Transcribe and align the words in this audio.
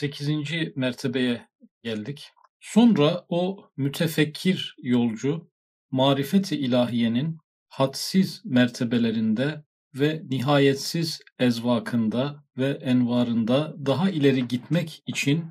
8. 0.00 0.28
mertebeye 0.76 1.48
geldik. 1.82 2.28
Sonra 2.60 3.24
o 3.28 3.70
mütefekkir 3.76 4.74
yolcu 4.82 5.50
marifeti 5.90 6.56
ilahiyenin 6.56 7.38
hadsiz 7.68 8.42
mertebelerinde 8.44 9.64
ve 9.94 10.22
nihayetsiz 10.28 11.20
ezvakında 11.38 12.44
ve 12.58 12.70
envarında 12.70 13.74
daha 13.86 14.10
ileri 14.10 14.48
gitmek 14.48 15.02
için 15.06 15.44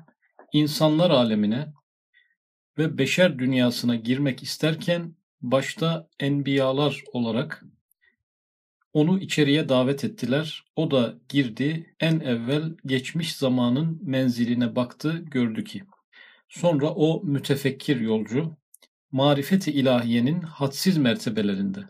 insanlar 0.52 1.10
alemine 1.10 1.72
ve 2.78 2.98
beşer 2.98 3.38
dünyasına 3.38 3.96
girmek 3.96 4.42
isterken 4.42 5.16
başta 5.40 6.08
enbiyalar 6.20 7.02
olarak 7.12 7.64
onu 8.92 9.20
içeriye 9.20 9.68
davet 9.68 10.04
ettiler. 10.04 10.64
O 10.76 10.90
da 10.90 11.14
girdi. 11.28 11.94
En 12.00 12.20
evvel 12.20 12.74
geçmiş 12.86 13.36
zamanın 13.36 14.00
menziline 14.02 14.76
baktı, 14.76 15.24
gördü 15.30 15.64
ki. 15.64 15.82
Sonra 16.48 16.90
o 16.94 17.22
mütefekkir 17.24 18.00
yolcu 18.00 18.56
marifeti 19.12 19.72
ilahiyenin 19.72 20.40
hadsiz 20.40 20.98
mertebelerinde. 20.98 21.80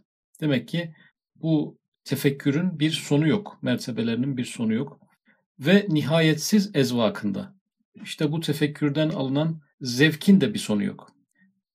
Demek 0.41 0.68
ki 0.68 0.94
bu 1.36 1.78
tefekkürün 2.05 2.78
bir 2.78 2.91
sonu 2.91 3.28
yok. 3.28 3.58
Mertebelerinin 3.62 4.36
bir 4.36 4.44
sonu 4.44 4.74
yok. 4.74 5.00
Ve 5.58 5.86
nihayetsiz 5.88 6.70
ezvakında. 6.74 7.55
İşte 8.02 8.32
bu 8.32 8.41
tefekkürden 8.41 9.08
alınan 9.08 9.60
zevkin 9.80 10.41
de 10.41 10.55
bir 10.55 10.58
sonu 10.58 10.84
yok. 10.84 11.12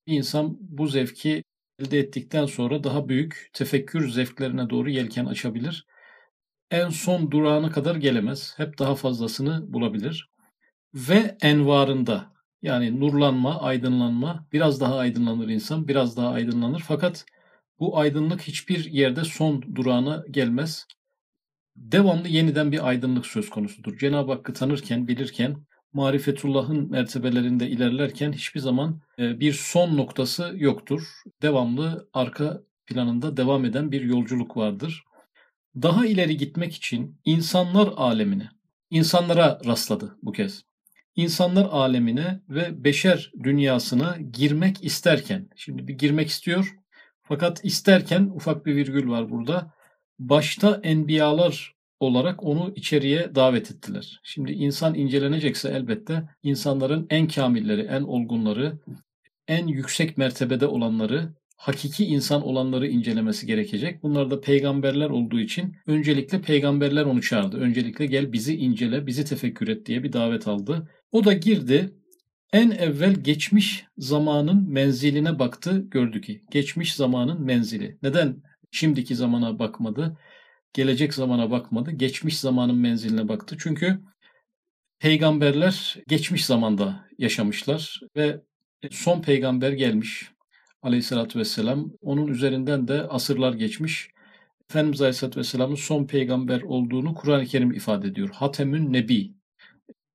Bir 0.07 0.13
insan 0.13 0.57
bu 0.59 0.87
zevki 0.87 1.43
elde 1.79 1.99
ettikten 1.99 2.45
sonra 2.45 2.83
daha 2.83 3.09
büyük 3.09 3.49
tefekkür 3.53 4.09
zevklerine 4.09 4.69
doğru 4.69 4.89
yelken 4.89 5.25
açabilir. 5.25 5.85
En 6.71 6.89
son 6.89 7.31
durağına 7.31 7.71
kadar 7.71 7.95
gelemez. 7.95 8.53
Hep 8.57 8.79
daha 8.79 8.95
fazlasını 8.95 9.73
bulabilir. 9.73 10.29
Ve 10.93 11.37
envarında 11.41 12.33
yani 12.61 12.99
nurlanma, 12.99 13.61
aydınlanma, 13.61 14.47
biraz 14.53 14.81
daha 14.81 14.97
aydınlanır 14.97 15.47
insan, 15.47 15.87
biraz 15.87 16.17
daha 16.17 16.29
aydınlanır. 16.29 16.83
Fakat 16.87 17.25
bu 17.79 17.97
aydınlık 17.97 18.41
hiçbir 18.41 18.85
yerde 18.85 19.23
son 19.23 19.75
durağına 19.75 20.23
gelmez. 20.31 20.87
Devamlı 21.75 22.27
yeniden 22.27 22.71
bir 22.71 22.87
aydınlık 22.87 23.25
söz 23.25 23.49
konusudur. 23.49 23.97
Cenab-ı 23.97 24.31
Hakk'ı 24.31 24.53
tanırken, 24.53 25.07
bilirken, 25.07 25.55
marifetullah'ın 25.95 26.91
mertebelerinde 26.91 27.69
ilerlerken 27.69 28.31
hiçbir 28.31 28.59
zaman 28.59 29.01
e, 29.19 29.39
bir 29.39 29.53
son 29.53 29.97
noktası 29.97 30.53
yoktur. 30.55 31.01
Devamlı 31.41 32.09
arka 32.13 32.61
planında 32.85 33.37
devam 33.37 33.65
eden 33.65 33.91
bir 33.91 34.01
yolculuk 34.01 34.57
vardır. 34.57 35.03
Daha 35.75 36.05
ileri 36.05 36.37
gitmek 36.37 36.75
için 36.75 37.19
insanlar 37.25 37.89
alemine, 37.95 38.49
insanlara 38.89 39.59
rastladı 39.65 40.17
bu 40.21 40.31
kez. 40.31 40.65
İnsanlar 41.15 41.65
alemine 41.71 42.41
ve 42.49 42.83
beşer 42.83 43.31
dünyasına 43.43 44.17
girmek 44.33 44.83
isterken, 44.83 45.49
şimdi 45.55 45.87
bir 45.87 45.93
girmek 45.93 46.27
istiyor 46.27 46.75
fakat 47.21 47.65
isterken 47.65 48.31
ufak 48.35 48.65
bir 48.65 48.75
virgül 48.75 49.09
var 49.09 49.29
burada. 49.29 49.73
Başta 50.19 50.79
enbiyalar 50.83 51.74
olarak 51.99 52.43
onu 52.43 52.73
içeriye 52.75 53.35
davet 53.35 53.71
ettiler. 53.71 54.19
Şimdi 54.23 54.51
insan 54.51 54.95
incelenecekse 54.95 55.69
elbette 55.69 56.23
insanların 56.43 57.07
en 57.09 57.27
kamilleri, 57.27 57.81
en 57.81 58.01
olgunları, 58.01 58.79
en 59.47 59.67
yüksek 59.67 60.17
mertebede 60.17 60.67
olanları, 60.67 61.33
hakiki 61.57 62.05
insan 62.05 62.43
olanları 62.43 62.87
incelemesi 62.87 63.47
gerekecek. 63.47 64.03
Bunlar 64.03 64.31
da 64.31 64.41
peygamberler 64.41 65.09
olduğu 65.09 65.39
için 65.39 65.75
öncelikle 65.87 66.41
peygamberler 66.41 67.03
onu 67.05 67.21
çağırdı. 67.21 67.57
Öncelikle 67.57 68.05
gel 68.05 68.33
bizi 68.33 68.55
incele, 68.57 69.07
bizi 69.07 69.25
tefekkür 69.25 69.67
et 69.67 69.85
diye 69.85 70.03
bir 70.03 70.13
davet 70.13 70.47
aldı. 70.47 70.89
O 71.11 71.25
da 71.25 71.33
girdi. 71.33 71.93
En 72.53 72.71
evvel 72.71 73.13
geçmiş 73.13 73.85
zamanın 73.97 74.71
menziline 74.71 75.39
baktı, 75.39 75.85
gördü 75.91 76.21
ki 76.21 76.43
geçmiş 76.51 76.95
zamanın 76.95 77.41
menzili. 77.41 77.97
Neden 78.03 78.43
şimdiki 78.71 79.15
zamana 79.15 79.59
bakmadı? 79.59 80.17
Gelecek 80.75 81.13
zamana 81.13 81.51
bakmadı. 81.51 81.91
Geçmiş 81.91 82.39
zamanın 82.39 82.77
menziline 82.77 83.27
baktı. 83.27 83.55
Çünkü 83.59 83.99
peygamberler 84.99 85.97
geçmiş 86.07 86.45
zamanda 86.45 87.07
yaşamışlar 87.17 88.01
ve 88.15 88.41
son 88.91 89.21
peygamber 89.21 89.71
gelmiş 89.71 90.31
aleyhissalatü 90.81 91.39
vesselam. 91.39 91.91
Onun 92.01 92.27
üzerinden 92.27 92.87
de 92.87 93.01
asırlar 93.01 93.53
geçmiş. 93.53 94.09
Efendimiz 94.69 95.01
Aleyhisselatü 95.01 95.39
Vesselam'ın 95.39 95.75
son 95.75 96.07
peygamber 96.07 96.61
olduğunu 96.61 97.13
Kur'an-ı 97.13 97.45
Kerim 97.45 97.71
ifade 97.71 98.07
ediyor. 98.07 98.29
Hatemün 98.29 98.93
Nebi. 98.93 99.33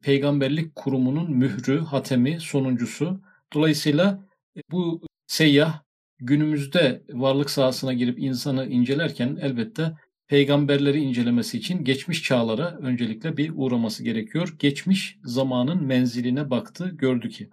Peygamberlik 0.03 0.77
kurumunun 0.77 1.31
mührü, 1.31 1.81
hatemi, 1.81 2.41
sonuncusu. 2.41 3.21
Dolayısıyla 3.55 4.27
bu 4.71 5.03
seyyah 5.27 5.83
günümüzde 6.19 7.03
varlık 7.13 7.51
sahasına 7.51 7.93
girip 7.93 8.19
insanı 8.19 8.67
incelerken 8.67 9.39
elbette 9.41 9.93
peygamberleri 10.31 10.99
incelemesi 10.99 11.59
için 11.59 11.85
geçmiş 11.85 12.23
çağlara 12.23 12.79
öncelikle 12.83 13.37
bir 13.37 13.53
uğraması 13.55 14.05
gerekiyor. 14.05 14.57
Geçmiş 14.59 15.19
zamanın 15.25 15.85
menziline 15.85 16.51
baktı, 16.51 16.91
gördü 16.95 17.29
ki 17.29 17.49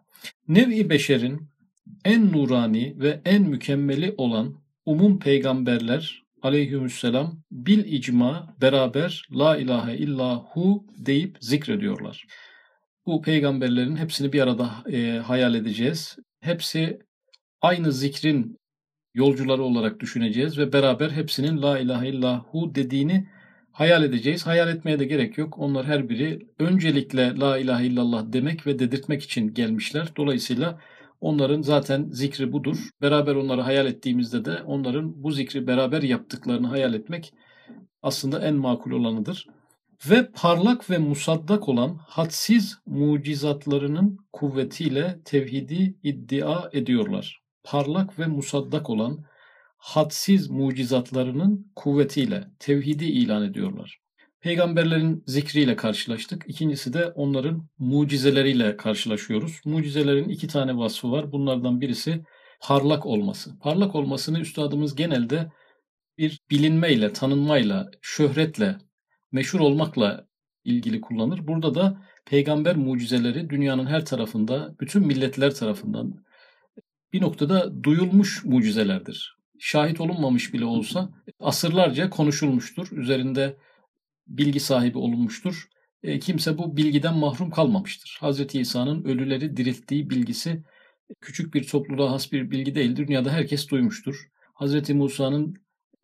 nevi 0.47 0.89
beşerin 0.89 1.49
en 2.05 2.31
nurani 2.31 2.95
ve 2.99 3.21
en 3.25 3.41
mükemmeli 3.41 4.13
olan 4.17 4.55
umum 4.85 5.19
peygamberler 5.19 6.23
aleyhisselam 6.41 7.41
bil 7.51 7.85
icma 7.85 8.55
beraber 8.61 9.27
la 9.31 9.57
ilahe 9.57 9.97
illahu 9.97 10.85
deyip 10.97 11.37
zikrediyorlar. 11.39 12.25
Bu 13.05 13.21
peygamberlerin 13.21 13.95
hepsini 13.95 14.33
bir 14.33 14.41
arada 14.41 14.71
e, 14.91 15.17
hayal 15.17 15.55
edeceğiz. 15.55 16.17
Hepsi 16.39 16.99
aynı 17.61 17.91
zikrin 17.91 18.57
yolcuları 19.17 19.63
olarak 19.63 20.00
düşüneceğiz 20.00 20.57
ve 20.57 20.73
beraber 20.73 21.09
hepsinin 21.09 21.61
la 21.61 21.79
ilahe 21.79 22.09
illahu 22.09 22.75
dediğini 22.75 23.28
hayal 23.72 24.03
edeceğiz. 24.03 24.47
Hayal 24.47 24.69
etmeye 24.69 25.00
de 25.00 25.05
gerek 25.05 25.38
yok. 25.38 25.59
Onlar 25.59 25.85
her 25.85 26.09
biri 26.09 26.47
öncelikle 26.59 27.39
la 27.39 27.57
ilahe 27.57 27.85
illallah 27.85 28.33
demek 28.33 28.67
ve 28.67 28.79
dedirtmek 28.79 29.23
için 29.23 29.53
gelmişler. 29.53 30.07
Dolayısıyla 30.17 30.79
onların 31.22 31.61
zaten 31.61 32.09
zikri 32.11 32.51
budur. 32.51 32.78
Beraber 33.01 33.35
onları 33.35 33.61
hayal 33.61 33.85
ettiğimizde 33.85 34.45
de 34.45 34.63
onların 34.66 35.23
bu 35.23 35.31
zikri 35.31 35.67
beraber 35.67 36.01
yaptıklarını 36.01 36.67
hayal 36.67 36.94
etmek 36.94 37.34
aslında 38.01 38.39
en 38.39 38.55
makul 38.55 38.91
olanıdır. 38.91 39.47
Ve 40.09 40.31
parlak 40.31 40.89
ve 40.89 40.97
musaddak 40.97 41.69
olan 41.69 41.99
hadsiz 42.07 42.78
mucizatlarının 42.85 44.19
kuvvetiyle 44.34 45.19
tevhidi 45.25 45.95
iddia 46.03 46.69
ediyorlar 46.73 47.47
parlak 47.67 48.19
ve 48.19 48.25
musaddak 48.25 48.89
olan 48.89 49.25
hadsiz 49.78 50.50
mucizatlarının 50.50 51.72
kuvvetiyle 51.75 52.47
tevhidi 52.59 53.05
ilan 53.05 53.44
ediyorlar. 53.44 54.00
Peygamberlerin 54.39 55.23
zikriyle 55.28 55.75
karşılaştık. 55.75 56.44
İkincisi 56.47 56.94
de 56.94 57.05
onların 57.05 57.67
mucizeleriyle 57.78 58.78
karşılaşıyoruz. 58.78 59.61
Mucizelerin 59.66 60.29
iki 60.29 60.47
tane 60.47 60.78
vasfı 60.78 61.11
var. 61.11 61.31
Bunlardan 61.31 61.81
birisi 61.81 62.23
parlak 62.61 63.05
olması. 63.05 63.59
Parlak 63.59 63.95
olmasını 63.95 64.39
üstadımız 64.39 64.95
genelde 64.95 65.51
bir 66.17 66.39
bilinmeyle, 66.51 67.13
tanınmayla, 67.13 67.91
şöhretle, 68.01 68.78
meşhur 69.31 69.59
olmakla 69.59 70.28
ilgili 70.63 71.01
kullanır. 71.01 71.47
Burada 71.47 71.75
da 71.75 72.01
peygamber 72.25 72.75
mucizeleri 72.75 73.49
dünyanın 73.49 73.85
her 73.85 74.05
tarafında, 74.05 74.75
bütün 74.79 75.07
milletler 75.07 75.55
tarafından, 75.55 76.26
bir 77.13 77.22
noktada 77.22 77.84
duyulmuş 77.84 78.45
mucizelerdir. 78.45 79.38
Şahit 79.59 80.01
olunmamış 80.01 80.53
bile 80.53 80.66
olsa 80.66 81.09
asırlarca 81.40 82.09
konuşulmuştur. 82.09 82.91
Üzerinde 82.91 83.57
bilgi 84.28 84.59
sahibi 84.59 84.97
olunmuştur. 84.97 85.70
E, 86.03 86.20
kimse 86.20 86.58
bu 86.58 86.78
bilgiden 86.78 87.17
mahrum 87.17 87.49
kalmamıştır. 87.49 88.20
Hz. 88.22 88.55
İsa'nın 88.55 89.03
ölüleri 89.03 89.58
dirilttiği 89.58 90.09
bilgisi 90.09 90.64
küçük 91.22 91.53
bir 91.53 91.67
topluluğa 91.67 92.11
has 92.11 92.31
bir 92.31 92.52
bilgi 92.52 92.76
değildir. 92.76 93.08
Dünyada 93.08 93.31
herkes 93.31 93.70
duymuştur. 93.70 94.28
Hz. 94.55 94.90
Musa'nın 94.90 95.55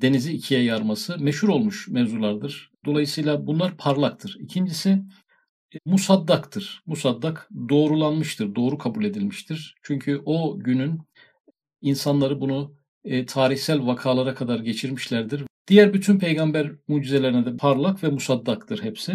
denizi 0.02 0.34
ikiye 0.34 0.64
yarması 0.64 1.20
meşhur 1.20 1.50
olmuş 1.50 1.88
mevzulardır. 1.88 2.72
Dolayısıyla 2.86 3.48
bunlar 3.48 3.78
parlaktır. 3.78 4.38
İkincisi 4.40 5.04
musaddaktır. 5.86 6.84
Musaddak 6.86 7.50
doğrulanmıştır, 7.70 8.56
doğru 8.56 8.78
kabul 8.78 9.06
edilmiştir. 9.06 9.76
Çünkü 9.84 10.22
o 10.26 10.60
günün 10.60 11.02
insanları 11.82 12.42
bunu 12.42 12.76
e, 13.04 13.26
tarihsel 13.26 13.86
vakalara 13.88 14.36
kadar 14.36 14.60
geçirmişlerdir. 14.60 15.44
Diğer 15.68 15.94
bütün 15.94 16.20
peygamber 16.20 16.72
mucizelerine 16.88 17.46
de 17.46 17.58
parlak 17.58 18.04
ve 18.04 18.10
musaddaktır 18.10 18.84
hepsi. 18.84 19.14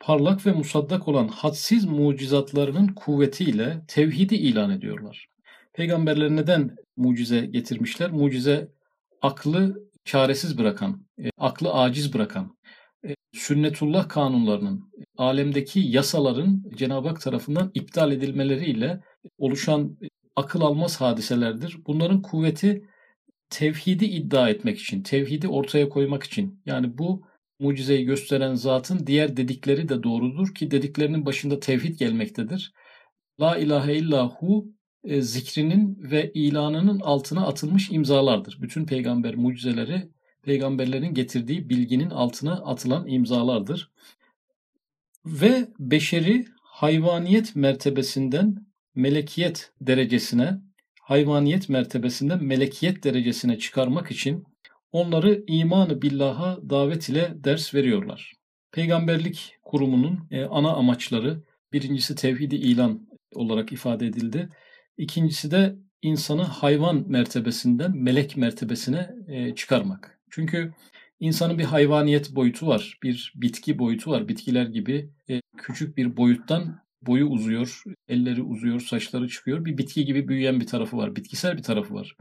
Parlak 0.00 0.46
ve 0.46 0.52
musaddak 0.52 1.08
olan 1.08 1.28
hadsiz 1.28 1.84
mucizatlarının 1.84 2.88
kuvvetiyle 2.88 3.82
tevhidi 3.88 4.34
ilan 4.34 4.70
ediyorlar. 4.70 5.26
Peygamberler 5.72 6.30
neden 6.30 6.76
mucize 6.96 7.46
getirmişler? 7.46 8.10
Mucize 8.10 8.68
aklı 9.22 9.88
çaresiz 10.04 10.58
bırakan, 10.58 11.06
e, 11.18 11.30
aklı 11.38 11.72
aciz 11.72 12.14
bırakan, 12.14 12.56
sünnetullah 13.36 14.08
kanunlarının, 14.08 14.92
alemdeki 15.16 15.80
yasaların 15.80 16.62
Cenab-ı 16.76 17.08
Hak 17.08 17.20
tarafından 17.20 17.70
iptal 17.74 18.12
edilmeleriyle 18.12 19.00
oluşan 19.38 19.98
akıl 20.36 20.60
almaz 20.60 21.00
hadiselerdir. 21.00 21.78
Bunların 21.86 22.22
kuvveti 22.22 22.88
tevhidi 23.50 24.04
iddia 24.04 24.48
etmek 24.50 24.78
için, 24.78 25.02
tevhidi 25.02 25.48
ortaya 25.48 25.88
koymak 25.88 26.22
için. 26.22 26.62
Yani 26.66 26.98
bu 26.98 27.22
mucizeyi 27.60 28.04
gösteren 28.04 28.54
zatın 28.54 29.06
diğer 29.06 29.36
dedikleri 29.36 29.88
de 29.88 30.02
doğrudur 30.02 30.54
ki 30.54 30.70
dediklerinin 30.70 31.26
başında 31.26 31.60
tevhid 31.60 31.98
gelmektedir. 31.98 32.72
La 33.40 33.56
ilahe 33.56 33.96
illahu 33.96 34.66
e, 35.04 35.22
zikrinin 35.22 35.98
ve 36.10 36.32
ilanının 36.34 37.00
altına 37.00 37.46
atılmış 37.46 37.90
imzalardır. 37.90 38.58
Bütün 38.62 38.86
peygamber 38.86 39.34
mucizeleri 39.36 40.08
peygamberlerin 40.46 41.14
getirdiği 41.14 41.68
bilginin 41.68 42.10
altına 42.10 42.52
atılan 42.52 43.08
imzalardır. 43.08 43.90
Ve 45.26 45.68
beşeri 45.78 46.46
hayvaniyet 46.62 47.56
mertebesinden 47.56 48.66
melekiyet 48.94 49.72
derecesine, 49.80 50.60
hayvaniyet 51.02 51.68
mertebesinden 51.68 52.44
melekiyet 52.44 53.04
derecesine 53.04 53.58
çıkarmak 53.58 54.10
için 54.10 54.44
onları 54.92 55.44
imanı 55.46 56.02
billaha 56.02 56.58
davet 56.70 57.08
ile 57.08 57.34
ders 57.34 57.74
veriyorlar. 57.74 58.32
Peygamberlik 58.72 59.56
kurumunun 59.64 60.28
e, 60.30 60.44
ana 60.44 60.72
amaçları 60.72 61.42
birincisi 61.72 62.14
tevhidi 62.14 62.56
ilan 62.56 63.08
olarak 63.34 63.72
ifade 63.72 64.06
edildi. 64.06 64.48
İkincisi 64.96 65.50
de 65.50 65.76
insanı 66.02 66.42
hayvan 66.42 67.04
mertebesinden 67.08 67.96
melek 67.96 68.36
mertebesine 68.36 69.10
e, 69.28 69.54
çıkarmak. 69.54 70.15
Çünkü 70.30 70.72
insanın 71.20 71.58
bir 71.58 71.64
hayvaniyet 71.64 72.34
boyutu 72.34 72.66
var, 72.66 72.98
bir 73.02 73.32
bitki 73.36 73.78
boyutu 73.78 74.10
var. 74.10 74.28
Bitkiler 74.28 74.66
gibi 74.66 75.10
e, 75.30 75.40
küçük 75.56 75.96
bir 75.96 76.16
boyuttan 76.16 76.80
boyu 77.02 77.26
uzuyor, 77.26 77.82
elleri 78.08 78.42
uzuyor, 78.42 78.80
saçları 78.80 79.28
çıkıyor. 79.28 79.64
Bir 79.64 79.78
bitki 79.78 80.04
gibi 80.04 80.28
büyüyen 80.28 80.60
bir 80.60 80.66
tarafı 80.66 80.96
var, 80.96 81.16
bitkisel 81.16 81.56
bir 81.56 81.62
tarafı 81.62 81.94
var. 81.94 82.16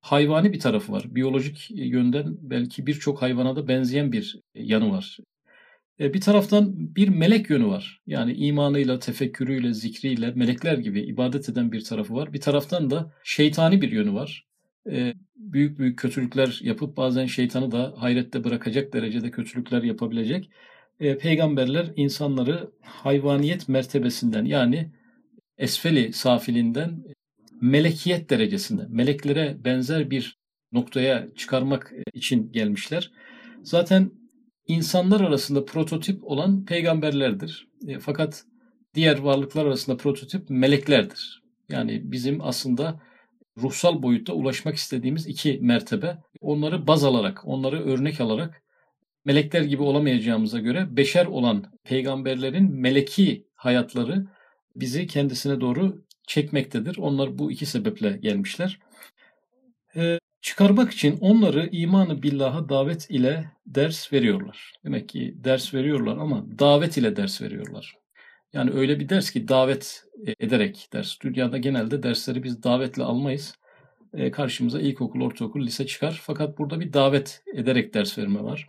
Hayvani 0.00 0.52
bir 0.52 0.60
tarafı 0.60 0.92
var. 0.92 1.04
Biyolojik 1.14 1.70
yönden 1.70 2.36
belki 2.40 2.86
birçok 2.86 3.22
hayvana 3.22 3.56
da 3.56 3.68
benzeyen 3.68 4.12
bir 4.12 4.40
yanı 4.54 4.90
var. 4.92 5.18
E, 6.00 6.14
bir 6.14 6.20
taraftan 6.20 6.96
bir 6.96 7.08
melek 7.08 7.50
yönü 7.50 7.66
var. 7.66 8.00
Yani 8.06 8.32
imanıyla, 8.32 8.98
tefekkürüyle, 8.98 9.74
zikriyle, 9.74 10.30
melekler 10.30 10.78
gibi 10.78 11.00
ibadet 11.00 11.48
eden 11.48 11.72
bir 11.72 11.84
tarafı 11.84 12.14
var. 12.14 12.32
Bir 12.32 12.40
taraftan 12.40 12.90
da 12.90 13.12
şeytani 13.24 13.82
bir 13.82 13.92
yönü 13.92 14.14
var. 14.14 14.49
Büyük 15.36 15.78
büyük 15.78 15.98
kötülükler 15.98 16.60
yapıp 16.62 16.96
bazen 16.96 17.26
şeytanı 17.26 17.70
da 17.70 17.94
hayrette 17.96 18.44
bırakacak 18.44 18.92
derecede 18.92 19.30
kötülükler 19.30 19.82
yapabilecek. 19.82 20.50
Peygamberler 20.98 21.92
insanları 21.96 22.70
hayvaniyet 22.82 23.68
mertebesinden 23.68 24.44
yani 24.44 24.90
esfeli 25.58 26.12
safilinden 26.12 27.04
melekiyet 27.60 28.30
derecesinde, 28.30 28.86
meleklere 28.88 29.64
benzer 29.64 30.10
bir 30.10 30.38
noktaya 30.72 31.28
çıkarmak 31.36 31.92
için 32.14 32.52
gelmişler. 32.52 33.10
Zaten 33.62 34.10
insanlar 34.66 35.20
arasında 35.20 35.64
prototip 35.64 36.24
olan 36.24 36.64
peygamberlerdir. 36.64 37.68
Fakat 38.00 38.44
diğer 38.94 39.18
varlıklar 39.18 39.66
arasında 39.66 39.96
prototip 39.96 40.50
meleklerdir. 40.50 41.42
Yani 41.68 42.12
bizim 42.12 42.40
aslında 42.40 43.00
ruhsal 43.62 44.02
boyutta 44.02 44.32
ulaşmak 44.32 44.76
istediğimiz 44.76 45.26
iki 45.26 45.58
mertebe. 45.62 46.18
Onları 46.40 46.86
baz 46.86 47.04
alarak, 47.04 47.42
onları 47.44 47.84
örnek 47.84 48.20
alarak 48.20 48.62
melekler 49.24 49.62
gibi 49.62 49.82
olamayacağımıza 49.82 50.58
göre 50.58 50.96
beşer 50.96 51.26
olan 51.26 51.64
peygamberlerin 51.84 52.74
meleki 52.74 53.46
hayatları 53.54 54.26
bizi 54.76 55.06
kendisine 55.06 55.60
doğru 55.60 56.04
çekmektedir. 56.26 56.98
Onlar 56.98 57.38
bu 57.38 57.52
iki 57.52 57.66
sebeple 57.66 58.16
gelmişler. 58.16 58.78
Ee, 59.96 60.18
çıkarmak 60.42 60.92
için 60.92 61.18
onları 61.20 61.68
imanı 61.72 62.22
billaha 62.22 62.68
davet 62.68 63.10
ile 63.10 63.50
ders 63.66 64.12
veriyorlar. 64.12 64.72
Demek 64.84 65.08
ki 65.08 65.34
ders 65.36 65.74
veriyorlar 65.74 66.16
ama 66.16 66.44
davet 66.58 66.96
ile 66.96 67.16
ders 67.16 67.42
veriyorlar. 67.42 67.99
Yani 68.52 68.70
öyle 68.70 69.00
bir 69.00 69.08
ders 69.08 69.30
ki 69.30 69.48
davet 69.48 70.04
ederek 70.40 70.88
ders. 70.92 71.20
Dünyada 71.20 71.58
genelde 71.58 72.02
dersleri 72.02 72.42
biz 72.42 72.62
davetle 72.62 73.02
almayız. 73.02 73.54
E, 74.14 74.30
karşımıza 74.30 74.80
ilkokul, 74.80 75.20
ortaokul, 75.20 75.60
lise 75.66 75.86
çıkar. 75.86 76.20
Fakat 76.22 76.58
burada 76.58 76.80
bir 76.80 76.92
davet 76.92 77.42
ederek 77.54 77.94
ders 77.94 78.18
verme 78.18 78.42
var. 78.42 78.68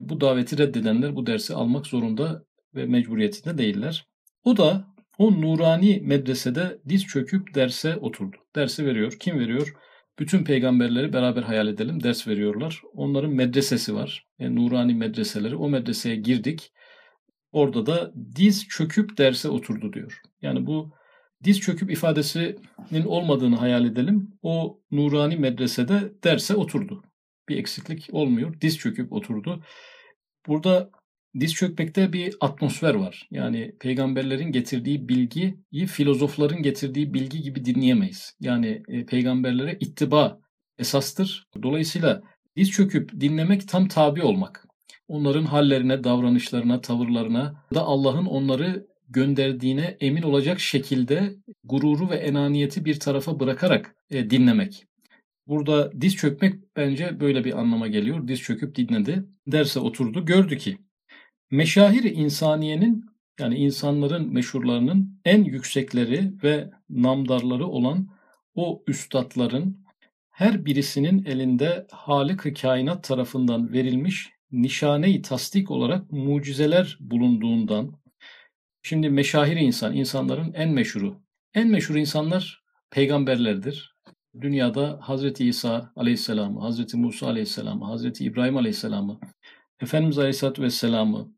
Bu 0.00 0.20
daveti 0.20 0.58
reddedenler 0.58 1.16
bu 1.16 1.26
dersi 1.26 1.54
almak 1.54 1.86
zorunda 1.86 2.44
ve 2.74 2.86
mecburiyetinde 2.86 3.58
değiller. 3.58 4.06
O 4.44 4.56
da 4.56 4.86
o 5.18 5.40
nurani 5.40 6.00
medresede 6.04 6.78
diz 6.88 7.06
çöküp 7.06 7.54
derse 7.54 7.96
oturdu. 7.96 8.36
Dersi 8.56 8.86
veriyor. 8.86 9.16
Kim 9.20 9.38
veriyor? 9.38 9.74
Bütün 10.18 10.44
peygamberleri 10.44 11.12
beraber 11.12 11.42
hayal 11.42 11.68
edelim. 11.68 12.02
Ders 12.02 12.28
veriyorlar. 12.28 12.82
Onların 12.92 13.30
medresesi 13.30 13.94
var. 13.94 14.26
Yani 14.38 14.56
nurani 14.56 14.94
medreseleri. 14.94 15.56
O 15.56 15.68
medreseye 15.68 16.16
girdik. 16.16 16.72
Orada 17.52 17.86
da 17.86 18.12
diz 18.36 18.68
çöküp 18.68 19.18
derse 19.18 19.48
oturdu 19.48 19.92
diyor. 19.92 20.20
Yani 20.42 20.66
bu 20.66 20.92
diz 21.44 21.60
çöküp 21.60 21.90
ifadesinin 21.90 23.04
olmadığını 23.06 23.56
hayal 23.56 23.84
edelim. 23.84 24.30
O 24.42 24.80
nurani 24.90 25.36
medresede 25.36 26.12
derse 26.24 26.54
oturdu. 26.54 27.02
Bir 27.48 27.56
eksiklik 27.56 28.08
olmuyor. 28.12 28.60
Diz 28.60 28.78
çöküp 28.78 29.12
oturdu. 29.12 29.64
Burada 30.46 30.90
diz 31.40 31.54
çökmekte 31.54 32.12
bir 32.12 32.36
atmosfer 32.40 32.94
var. 32.94 33.28
Yani 33.30 33.74
peygamberlerin 33.80 34.52
getirdiği 34.52 35.08
bilgiyi 35.08 35.86
filozofların 35.86 36.62
getirdiği 36.62 37.14
bilgi 37.14 37.42
gibi 37.42 37.64
dinleyemeyiz. 37.64 38.36
Yani 38.40 38.82
e, 38.88 39.06
peygamberlere 39.06 39.76
ittiba 39.80 40.40
esastır. 40.78 41.46
Dolayısıyla 41.62 42.22
diz 42.56 42.70
çöküp 42.70 43.20
dinlemek 43.20 43.68
tam 43.68 43.88
tabi 43.88 44.22
olmak. 44.22 44.66
Onların 45.12 45.44
hallerine, 45.44 46.04
davranışlarına, 46.04 46.80
tavırlarına 46.80 47.54
da 47.74 47.82
Allah'ın 47.82 48.26
onları 48.26 48.86
gönderdiğine 49.08 49.96
emin 50.00 50.22
olacak 50.22 50.60
şekilde 50.60 51.34
gururu 51.64 52.10
ve 52.10 52.16
enaniyeti 52.16 52.84
bir 52.84 53.00
tarafa 53.00 53.40
bırakarak 53.40 53.96
e, 54.10 54.30
dinlemek. 54.30 54.86
Burada 55.46 56.00
diz 56.00 56.16
çökmek 56.16 56.54
bence 56.76 57.20
böyle 57.20 57.44
bir 57.44 57.58
anlama 57.60 57.88
geliyor. 57.88 58.28
Diz 58.28 58.40
çöküp 58.40 58.76
dinledi. 58.76 59.24
Derse 59.46 59.80
oturdu. 59.80 60.24
Gördü 60.24 60.58
ki 60.58 60.78
meşahir 61.50 62.04
insaniyenin 62.04 63.04
yani 63.40 63.56
insanların 63.56 64.32
meşhurlarının 64.32 65.20
en 65.24 65.44
yüksekleri 65.44 66.32
ve 66.42 66.70
namdarları 66.90 67.66
olan 67.66 68.08
o 68.54 68.82
üstadların 68.86 69.84
her 70.30 70.64
birisinin 70.64 71.24
elinde 71.24 71.86
Halık-ı 71.90 72.54
Kainat 72.54 73.04
tarafından 73.04 73.72
verilmiş 73.72 74.32
nişane-i 74.52 75.22
tasdik 75.22 75.70
olarak 75.70 76.12
mucizeler 76.12 76.98
bulunduğundan 77.00 77.92
şimdi 78.82 79.10
meşahir 79.10 79.56
insan, 79.56 79.96
insanların 79.96 80.52
en 80.54 80.70
meşhuru. 80.70 81.22
En 81.54 81.68
meşhur 81.68 81.94
insanlar 81.94 82.64
peygamberlerdir. 82.90 83.96
Dünyada 84.40 84.98
Hazreti 85.02 85.48
İsa 85.48 85.92
Aleyhisselam'ı, 85.96 86.60
Hazreti 86.60 86.96
Musa 86.96 87.26
Aleyhisselam'ı, 87.26 87.84
Hazreti 87.84 88.24
İbrahim 88.24 88.56
Aleyhisselam'ı, 88.56 89.20
Efendimiz 89.80 90.18
Aleyhisselatü 90.18 90.62
Vesselam'ı 90.62 91.32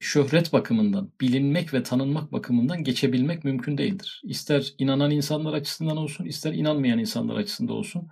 şöhret 0.00 0.52
bakımından, 0.52 1.12
bilinmek 1.20 1.74
ve 1.74 1.82
tanınmak 1.82 2.32
bakımından 2.32 2.84
geçebilmek 2.84 3.44
mümkün 3.44 3.78
değildir. 3.78 4.22
İster 4.24 4.74
inanan 4.78 5.10
insanlar 5.10 5.52
açısından 5.52 5.96
olsun, 5.96 6.24
ister 6.24 6.52
inanmayan 6.52 6.98
insanlar 6.98 7.36
açısından 7.36 7.76
olsun. 7.76 8.08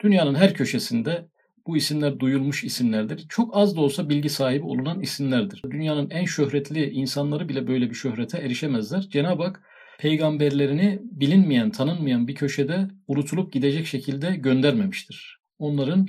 Dünyanın 0.00 0.34
her 0.34 0.54
köşesinde 0.54 1.28
bu 1.66 1.76
isimler 1.76 2.18
duyulmuş 2.18 2.64
isimlerdir. 2.64 3.26
Çok 3.28 3.56
az 3.56 3.76
da 3.76 3.80
olsa 3.80 4.08
bilgi 4.08 4.28
sahibi 4.28 4.64
olunan 4.64 5.00
isimlerdir. 5.00 5.62
Dünyanın 5.70 6.10
en 6.10 6.24
şöhretli 6.24 6.90
insanları 6.90 7.48
bile 7.48 7.66
böyle 7.66 7.90
bir 7.90 7.94
şöhrete 7.94 8.38
erişemezler. 8.38 9.00
Cenab-ı 9.00 9.42
Hak 9.42 9.62
peygamberlerini 9.98 10.98
bilinmeyen, 11.02 11.70
tanınmayan 11.70 12.28
bir 12.28 12.34
köşede 12.34 12.88
unutulup 13.08 13.52
gidecek 13.52 13.86
şekilde 13.86 14.36
göndermemiştir. 14.36 15.40
Onların 15.58 16.08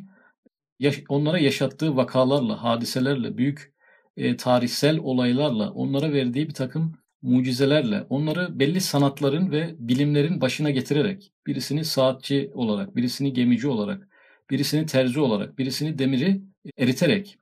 onlara 1.10 1.40
yaşattığı 1.40 1.96
vakalarla, 1.96 2.64
hadiselerle, 2.64 3.38
büyük 3.38 3.74
e, 4.18 4.38
tarihsel 4.38 4.98
olaylarla, 4.98 5.72
onlara 5.72 6.14
verdiği 6.14 6.48
bir 6.48 6.54
takım 6.54 6.94
mucizelerle, 7.22 8.06
onları 8.10 8.60
belli 8.60 8.82
sanatların 8.82 9.52
ve 9.52 9.76
bilimlerin 9.80 10.42
başına 10.42 10.70
getirerek, 10.70 11.32
birisini 11.48 11.86
saatçi 11.86 12.52
olarak, 12.54 12.96
birisini 12.96 13.34
gemici 13.34 13.68
olarak, 13.68 14.08
birisini 14.50 14.86
terzi 14.86 15.20
olarak, 15.20 15.58
birisini 15.58 16.00
demiri 16.00 16.42
eriterek, 16.78 17.38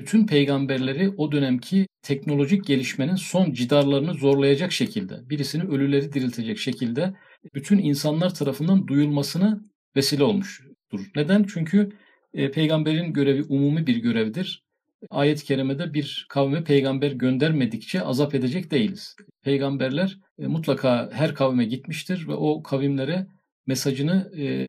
bütün 0.00 0.26
peygamberleri 0.26 1.10
o 1.16 1.32
dönemki 1.32 1.86
teknolojik 2.02 2.64
gelişmenin 2.66 3.14
son 3.14 3.52
cidarlarını 3.52 4.14
zorlayacak 4.14 4.72
şekilde, 4.72 5.30
birisini 5.30 5.62
ölüleri 5.62 6.12
diriltecek 6.12 6.58
şekilde 6.58 7.14
bütün 7.54 7.78
insanlar 7.78 8.34
tarafından 8.34 8.86
duyulmasına 8.86 9.60
vesile 9.96 10.24
olmuştur. 10.24 11.10
Neden? 11.16 11.44
Çünkü 11.48 11.88
e, 12.34 12.50
peygamberin 12.50 13.12
görevi 13.12 13.42
umumi 13.42 13.86
bir 13.86 13.96
görevdir 13.96 14.66
ayet-i 15.10 15.44
kerimede 15.44 15.94
bir 15.94 16.26
kavme 16.28 16.64
peygamber 16.64 17.12
göndermedikçe 17.12 18.02
azap 18.02 18.34
edecek 18.34 18.70
değiliz. 18.70 19.16
Peygamberler 19.42 20.18
e, 20.38 20.46
mutlaka 20.46 21.10
her 21.12 21.34
kavme 21.34 21.64
gitmiştir 21.64 22.28
ve 22.28 22.34
o 22.34 22.62
kavimlere 22.62 23.26
mesajını 23.66 24.32
e, 24.38 24.66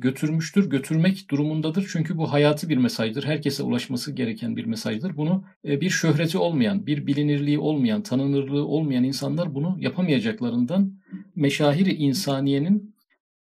götürmüştür, 0.00 0.70
götürmek 0.70 1.30
durumundadır. 1.30 1.88
Çünkü 1.92 2.16
bu 2.16 2.32
hayatı 2.32 2.68
bir 2.68 2.76
mesajdır. 2.76 3.24
Herkese 3.24 3.62
ulaşması 3.62 4.12
gereken 4.12 4.56
bir 4.56 4.64
mesajdır. 4.64 5.16
Bunu 5.16 5.44
e, 5.64 5.80
bir 5.80 5.90
şöhreti 5.90 6.38
olmayan, 6.38 6.86
bir 6.86 7.06
bilinirliği 7.06 7.58
olmayan, 7.58 8.02
tanınırlığı 8.02 8.66
olmayan 8.66 9.04
insanlar 9.04 9.54
bunu 9.54 9.76
yapamayacaklarından 9.80 11.00
meşahiri 11.36 11.94
insaniyenin 11.94 12.94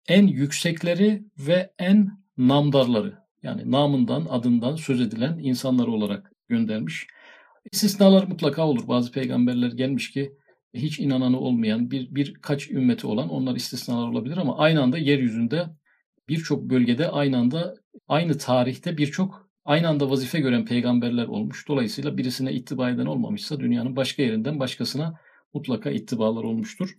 en 0.08 0.28
yüksekleri 0.28 1.24
ve 1.38 1.74
en 1.80 2.12
namdarları 2.38 3.14
yani 3.44 3.72
namından, 3.72 4.26
adından 4.30 4.76
söz 4.76 5.02
edilen 5.02 5.40
insanlar 5.42 5.88
olarak 5.88 6.32
göndermiş. 6.50 7.08
İstisnalar 7.72 8.24
mutlaka 8.24 8.68
olur. 8.68 8.88
Bazı 8.88 9.12
peygamberler 9.12 9.72
gelmiş 9.72 10.12
ki 10.12 10.32
hiç 10.74 11.00
inananı 11.00 11.40
olmayan 11.40 11.92
bir 11.92 12.16
birkaç 12.16 12.72
ümmeti 12.72 13.08
olan 13.08 13.30
onlar 13.30 13.56
istisnalar 13.56 14.08
olabilir 14.08 14.38
ama 14.38 14.58
aynı 14.58 14.82
anda 14.82 14.98
yeryüzünde 14.98 15.70
birçok 16.30 16.64
bölgede 16.64 17.10
aynı 17.10 17.38
anda 17.38 17.76
aynı 18.08 18.38
tarihte 18.38 18.98
birçok 18.98 19.50
aynı 19.66 19.88
anda 19.88 20.10
vazife 20.10 20.40
gören 20.40 20.66
peygamberler 20.66 21.28
olmuş. 21.28 21.68
Dolayısıyla 21.68 22.18
birisine 22.18 22.54
ittiba 22.54 22.90
eden 22.90 23.06
olmamışsa 23.06 23.60
dünyanın 23.60 23.96
başka 23.96 24.24
yerinden 24.24 24.60
başkasına 24.60 25.20
mutlaka 25.54 25.90
ittibalar 25.90 26.44
olmuştur. 26.44 26.96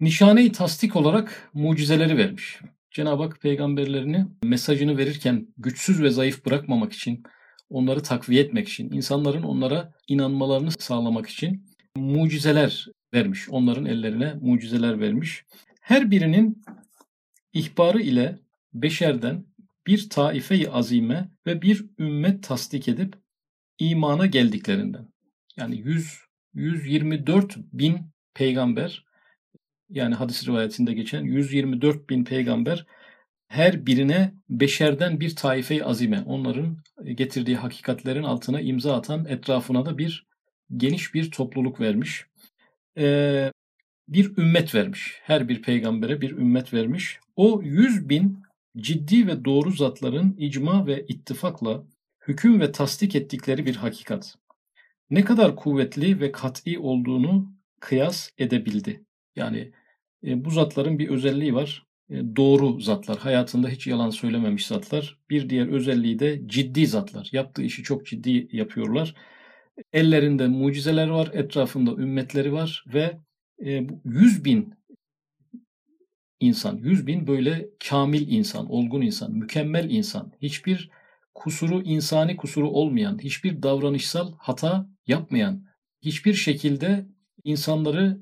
Nişane-i 0.00 0.52
tasdik 0.52 0.96
olarak 0.96 1.50
mucizeleri 1.54 2.16
vermiş. 2.16 2.60
Cenab-ı 2.90 3.22
Hak 3.22 3.40
peygamberlerini 3.40 4.26
mesajını 4.42 4.98
verirken 4.98 5.46
güçsüz 5.58 6.02
ve 6.02 6.10
zayıf 6.10 6.46
bırakmamak 6.46 6.92
için, 6.92 7.22
onları 7.70 8.02
takviye 8.02 8.42
etmek 8.42 8.68
için, 8.68 8.92
insanların 8.92 9.42
onlara 9.42 9.92
inanmalarını 10.08 10.70
sağlamak 10.70 11.28
için 11.28 11.66
mucizeler 11.96 12.86
vermiş. 13.14 13.48
Onların 13.48 13.86
ellerine 13.86 14.34
mucizeler 14.40 15.00
vermiş. 15.00 15.44
Her 15.80 16.10
birinin 16.10 16.62
ihbarı 17.56 18.00
ile 18.00 18.38
beşerden 18.74 19.44
bir 19.86 20.10
taife-i 20.10 20.70
azime 20.70 21.30
ve 21.46 21.62
bir 21.62 21.86
ümmet 21.98 22.42
tasdik 22.42 22.88
edip 22.88 23.16
imana 23.78 24.26
geldiklerinden. 24.26 25.08
Yani 25.56 25.76
100 25.76 26.26
124 26.54 27.56
bin 27.72 27.98
peygamber 28.34 29.04
yani 29.90 30.14
hadis 30.14 30.46
rivayetinde 30.48 30.92
geçen 30.92 31.22
124 31.22 32.10
bin 32.10 32.24
peygamber 32.24 32.86
her 33.48 33.86
birine 33.86 34.34
beşerden 34.48 35.20
bir 35.20 35.36
taife-i 35.36 35.84
azime 35.84 36.22
onların 36.26 36.78
getirdiği 37.04 37.56
hakikatlerin 37.56 38.22
altına 38.22 38.60
imza 38.60 38.96
atan 38.96 39.24
etrafına 39.24 39.86
da 39.86 39.98
bir 39.98 40.26
geniş 40.76 41.14
bir 41.14 41.30
topluluk 41.30 41.80
vermiş. 41.80 42.26
Ee, 42.98 43.52
bir 44.08 44.36
ümmet 44.38 44.74
vermiş. 44.74 45.20
Her 45.22 45.48
bir 45.48 45.62
peygambere 45.62 46.20
bir 46.20 46.30
ümmet 46.30 46.74
vermiş. 46.74 47.20
O 47.36 47.62
yüz 47.62 48.08
bin 48.08 48.42
ciddi 48.76 49.26
ve 49.26 49.44
doğru 49.44 49.70
zatların 49.70 50.34
icma 50.38 50.86
ve 50.86 51.04
ittifakla 51.08 51.84
hüküm 52.28 52.60
ve 52.60 52.72
tasdik 52.72 53.14
ettikleri 53.14 53.66
bir 53.66 53.76
hakikat. 53.76 54.34
Ne 55.10 55.24
kadar 55.24 55.56
kuvvetli 55.56 56.20
ve 56.20 56.32
kat'i 56.32 56.78
olduğunu 56.78 57.52
kıyas 57.80 58.30
edebildi. 58.38 59.04
Yani 59.36 59.72
e, 60.24 60.44
bu 60.44 60.50
zatların 60.50 60.98
bir 60.98 61.08
özelliği 61.08 61.54
var. 61.54 61.86
E, 62.10 62.36
doğru 62.36 62.80
zatlar, 62.80 63.18
hayatında 63.18 63.68
hiç 63.68 63.86
yalan 63.86 64.10
söylememiş 64.10 64.66
zatlar. 64.66 65.18
Bir 65.30 65.50
diğer 65.50 65.68
özelliği 65.68 66.18
de 66.18 66.48
ciddi 66.48 66.86
zatlar. 66.86 67.28
Yaptığı 67.32 67.62
işi 67.62 67.82
çok 67.82 68.06
ciddi 68.06 68.48
yapıyorlar. 68.52 69.14
Ellerinde 69.92 70.48
mucizeler 70.48 71.08
var, 71.08 71.30
etrafında 71.32 71.90
ümmetleri 71.90 72.52
var 72.52 72.84
ve 72.94 73.18
e, 73.64 73.86
100 74.04 74.44
bin 74.44 74.74
insan, 76.40 76.76
100 76.76 77.06
bin 77.06 77.26
böyle 77.26 77.68
kamil 77.88 78.28
insan, 78.28 78.70
olgun 78.70 79.00
insan, 79.00 79.32
mükemmel 79.32 79.90
insan, 79.90 80.32
hiçbir 80.42 80.90
kusuru, 81.34 81.82
insani 81.82 82.36
kusuru 82.36 82.70
olmayan, 82.70 83.18
hiçbir 83.18 83.62
davranışsal 83.62 84.32
hata 84.38 84.88
yapmayan, 85.06 85.64
hiçbir 86.02 86.34
şekilde 86.34 87.06
insanları 87.44 88.18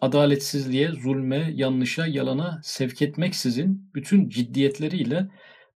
adaletsizliğe, 0.00 0.88
zulme, 0.92 1.52
yanlışa, 1.54 2.06
yalana 2.06 2.60
sevk 2.62 3.02
etmeksizin 3.02 3.90
bütün 3.94 4.28
ciddiyetleriyle 4.28 5.28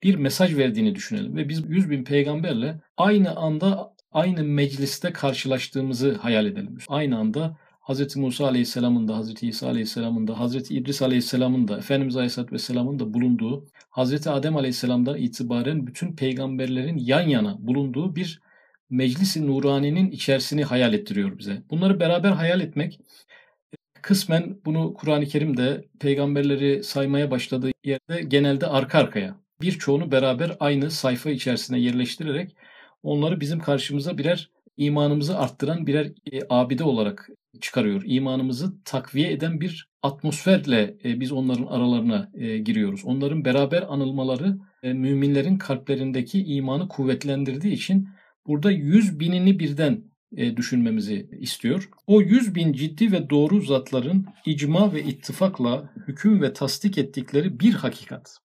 bir 0.02 0.14
mesaj 0.14 0.56
verdiğini 0.56 0.94
düşünelim. 0.94 1.36
Ve 1.36 1.48
biz 1.48 1.62
100 1.68 1.90
bin 1.90 2.04
peygamberle 2.04 2.80
aynı 2.96 3.36
anda 3.36 3.94
aynı 4.12 4.44
mecliste 4.44 5.12
karşılaştığımızı 5.12 6.14
hayal 6.14 6.46
edelim. 6.46 6.78
Aynı 6.88 7.18
anda 7.18 7.58
Hz. 7.88 8.16
Musa 8.16 8.46
Aleyhisselam'ın 8.46 9.08
da, 9.08 9.20
Hz. 9.20 9.42
İsa 9.42 9.68
Aleyhisselam'ın 9.68 10.28
da, 10.28 10.46
Hz. 10.46 10.70
İdris 10.70 11.02
Aleyhisselam'ın 11.02 11.68
da, 11.68 11.78
Efendimiz 11.78 12.16
Aleyhisselatü 12.16 12.52
Vesselam'ın 12.52 12.98
da 12.98 13.14
bulunduğu, 13.14 13.66
Hz. 13.90 14.26
Adem 14.26 14.56
Aleyhisselam'dan 14.56 15.16
itibaren 15.16 15.86
bütün 15.86 16.16
peygamberlerin 16.16 16.98
yan 16.98 17.28
yana 17.28 17.56
bulunduğu 17.58 18.16
bir 18.16 18.40
meclisi 18.90 19.46
nuraninin 19.46 20.10
içerisini 20.10 20.64
hayal 20.64 20.94
ettiriyor 20.94 21.38
bize. 21.38 21.62
Bunları 21.70 22.00
beraber 22.00 22.30
hayal 22.30 22.60
etmek 22.60 23.00
Kısmen 24.06 24.60
bunu 24.64 24.94
Kur'an-ı 24.94 25.26
Kerim'de 25.26 25.84
peygamberleri 26.00 26.84
saymaya 26.84 27.30
başladığı 27.30 27.70
yerde 27.84 28.22
genelde 28.22 28.66
arka 28.66 28.98
arkaya 28.98 29.36
birçoğunu 29.60 30.12
beraber 30.12 30.56
aynı 30.60 30.90
sayfa 30.90 31.30
içerisine 31.30 31.78
yerleştirerek 31.80 32.56
onları 33.02 33.40
bizim 33.40 33.58
karşımıza 33.60 34.18
birer 34.18 34.50
imanımızı 34.76 35.38
arttıran 35.38 35.86
birer 35.86 36.06
e, 36.32 36.40
abide 36.50 36.84
olarak 36.84 37.30
çıkarıyor. 37.60 38.02
İmanımızı 38.06 38.82
takviye 38.84 39.32
eden 39.32 39.60
bir 39.60 39.88
atmosferle 40.02 40.96
e, 41.04 41.20
biz 41.20 41.32
onların 41.32 41.66
aralarına 41.66 42.30
e, 42.34 42.58
giriyoruz. 42.58 43.04
Onların 43.04 43.44
beraber 43.44 43.84
anılmaları 43.88 44.58
e, 44.82 44.92
müminlerin 44.92 45.58
kalplerindeki 45.58 46.44
imanı 46.44 46.88
kuvvetlendirdiği 46.88 47.74
için 47.74 48.08
burada 48.46 48.70
yüz 48.70 49.20
binini 49.20 49.58
birden 49.58 50.04
düşünmemizi 50.56 51.28
istiyor. 51.40 51.88
O 52.06 52.20
yüz 52.20 52.54
bin 52.54 52.72
ciddi 52.72 53.12
ve 53.12 53.30
doğru 53.30 53.60
zatların 53.60 54.26
icma 54.46 54.92
ve 54.92 55.02
ittifakla 55.02 55.90
hüküm 56.08 56.42
ve 56.42 56.52
tasdik 56.52 56.98
ettikleri 56.98 57.60
bir 57.60 57.74
hakikat. 57.74 58.38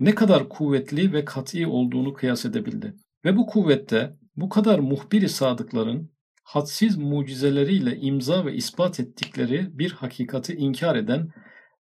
Ne 0.00 0.14
kadar 0.14 0.48
kuvvetli 0.48 1.12
ve 1.12 1.24
kat'i 1.24 1.66
olduğunu 1.66 2.12
kıyas 2.12 2.44
edebildi. 2.44 2.94
Ve 3.24 3.36
bu 3.36 3.46
kuvvette 3.46 4.16
bu 4.36 4.48
kadar 4.48 4.78
muhbiri 4.78 5.28
sadıkların 5.28 6.10
hadsiz 6.42 6.96
mucizeleriyle 6.96 7.96
imza 7.96 8.46
ve 8.46 8.54
ispat 8.54 9.00
ettikleri 9.00 9.78
bir 9.78 9.90
hakikati 9.90 10.54
inkar 10.54 10.96
eden 10.96 11.32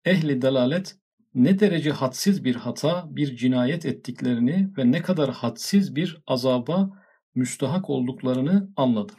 ehli 0.05 0.41
dalalet 0.41 0.95
ne 1.33 1.59
derece 1.59 1.91
hadsiz 1.91 2.43
bir 2.43 2.55
hata, 2.55 3.05
bir 3.09 3.35
cinayet 3.35 3.85
ettiklerini 3.85 4.69
ve 4.77 4.91
ne 4.91 5.01
kadar 5.01 5.31
hadsiz 5.31 5.95
bir 5.95 6.17
azaba 6.27 6.89
müstahak 7.35 7.89
olduklarını 7.89 8.69
anladı. 8.75 9.13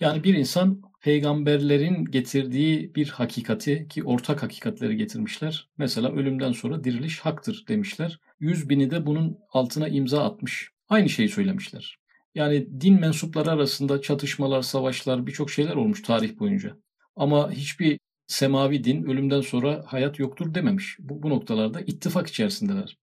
Yani 0.00 0.24
bir 0.24 0.34
insan 0.34 0.82
peygamberlerin 1.02 2.04
getirdiği 2.04 2.94
bir 2.94 3.08
hakikati 3.08 3.88
ki 3.88 4.04
ortak 4.04 4.42
hakikatleri 4.42 4.96
getirmişler. 4.96 5.68
Mesela 5.78 6.12
ölümden 6.12 6.52
sonra 6.52 6.84
diriliş 6.84 7.20
haktır 7.20 7.64
demişler. 7.68 8.20
Yüz 8.40 8.68
bini 8.68 8.90
de 8.90 9.06
bunun 9.06 9.38
altına 9.52 9.88
imza 9.88 10.24
atmış. 10.24 10.70
Aynı 10.88 11.08
şeyi 11.08 11.28
söylemişler. 11.28 11.98
Yani 12.36 12.80
din 12.80 13.00
mensupları 13.00 13.50
arasında 13.50 14.00
çatışmalar, 14.02 14.62
savaşlar, 14.62 15.26
birçok 15.26 15.50
şeyler 15.50 15.74
olmuş 15.74 16.02
tarih 16.02 16.38
boyunca. 16.38 16.76
Ama 17.16 17.50
hiçbir 17.50 17.98
semavi 18.26 18.84
din 18.84 19.04
ölümden 19.04 19.40
sonra 19.40 19.84
hayat 19.86 20.18
yoktur 20.18 20.54
dememiş. 20.54 20.96
Bu, 20.98 21.22
bu 21.22 21.30
noktalarda 21.30 21.80
ittifak 21.80 22.26
içerisindeler. 22.28 22.96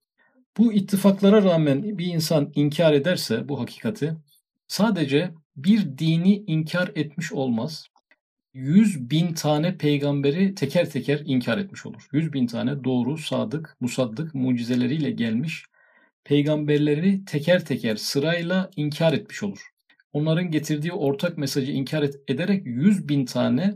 Bu 0.58 0.72
ittifaklara 0.72 1.42
rağmen 1.42 1.98
bir 1.98 2.06
insan 2.06 2.52
inkar 2.54 2.92
ederse 2.92 3.48
bu 3.48 3.60
hakikati 3.60 4.14
sadece 4.68 5.34
bir 5.56 5.98
dini 5.98 6.44
inkar 6.46 6.92
etmiş 6.94 7.32
olmaz. 7.32 7.86
Yüz 8.52 9.10
bin 9.10 9.34
tane 9.34 9.76
peygamberi 9.76 10.54
teker 10.54 10.90
teker 10.90 11.22
inkar 11.24 11.58
etmiş 11.58 11.86
olur. 11.86 12.08
Yüz 12.12 12.32
bin 12.32 12.46
tane 12.46 12.84
doğru, 12.84 13.18
sadık, 13.18 13.76
musaddık 13.80 14.34
mucizeleriyle 14.34 15.10
gelmiş 15.10 15.64
peygamberleri 16.24 17.24
teker 17.24 17.64
teker 17.64 17.96
sırayla 17.96 18.70
inkar 18.76 19.12
etmiş 19.12 19.42
olur. 19.42 19.70
Onların 20.12 20.50
getirdiği 20.50 20.92
ortak 20.92 21.38
mesajı 21.38 21.72
inkar 21.72 22.10
ederek 22.28 22.66
yüz 22.66 23.08
bin 23.08 23.24
tane 23.24 23.74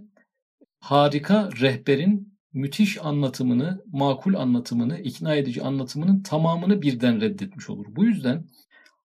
harika 0.81 1.51
rehberin 1.61 2.39
müthiş 2.53 3.05
anlatımını, 3.05 3.85
makul 3.87 4.35
anlatımını, 4.35 5.01
ikna 5.01 5.35
edici 5.35 5.63
anlatımının 5.63 6.23
tamamını 6.23 6.83
birden 6.83 7.21
reddetmiş 7.21 7.71
olur. 7.71 7.87
Bu 7.89 8.05
yüzden 8.05 8.45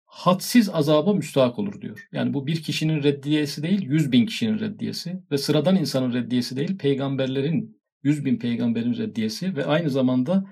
hadsiz 0.06 0.68
azaba 0.68 1.14
müstahak 1.14 1.58
olur 1.58 1.80
diyor. 1.80 2.08
Yani 2.12 2.34
bu 2.34 2.46
bir 2.46 2.62
kişinin 2.62 3.02
reddiyesi 3.02 3.62
değil, 3.62 3.82
yüz 3.82 4.12
bin 4.12 4.26
kişinin 4.26 4.58
reddiyesi 4.58 5.22
ve 5.30 5.38
sıradan 5.38 5.76
insanın 5.76 6.12
reddiyesi 6.12 6.56
değil, 6.56 6.78
peygamberlerin, 6.78 7.80
yüz 8.02 8.24
bin 8.24 8.38
peygamberin 8.38 8.94
reddiyesi 8.94 9.56
ve 9.56 9.64
aynı 9.64 9.90
zamanda 9.90 10.44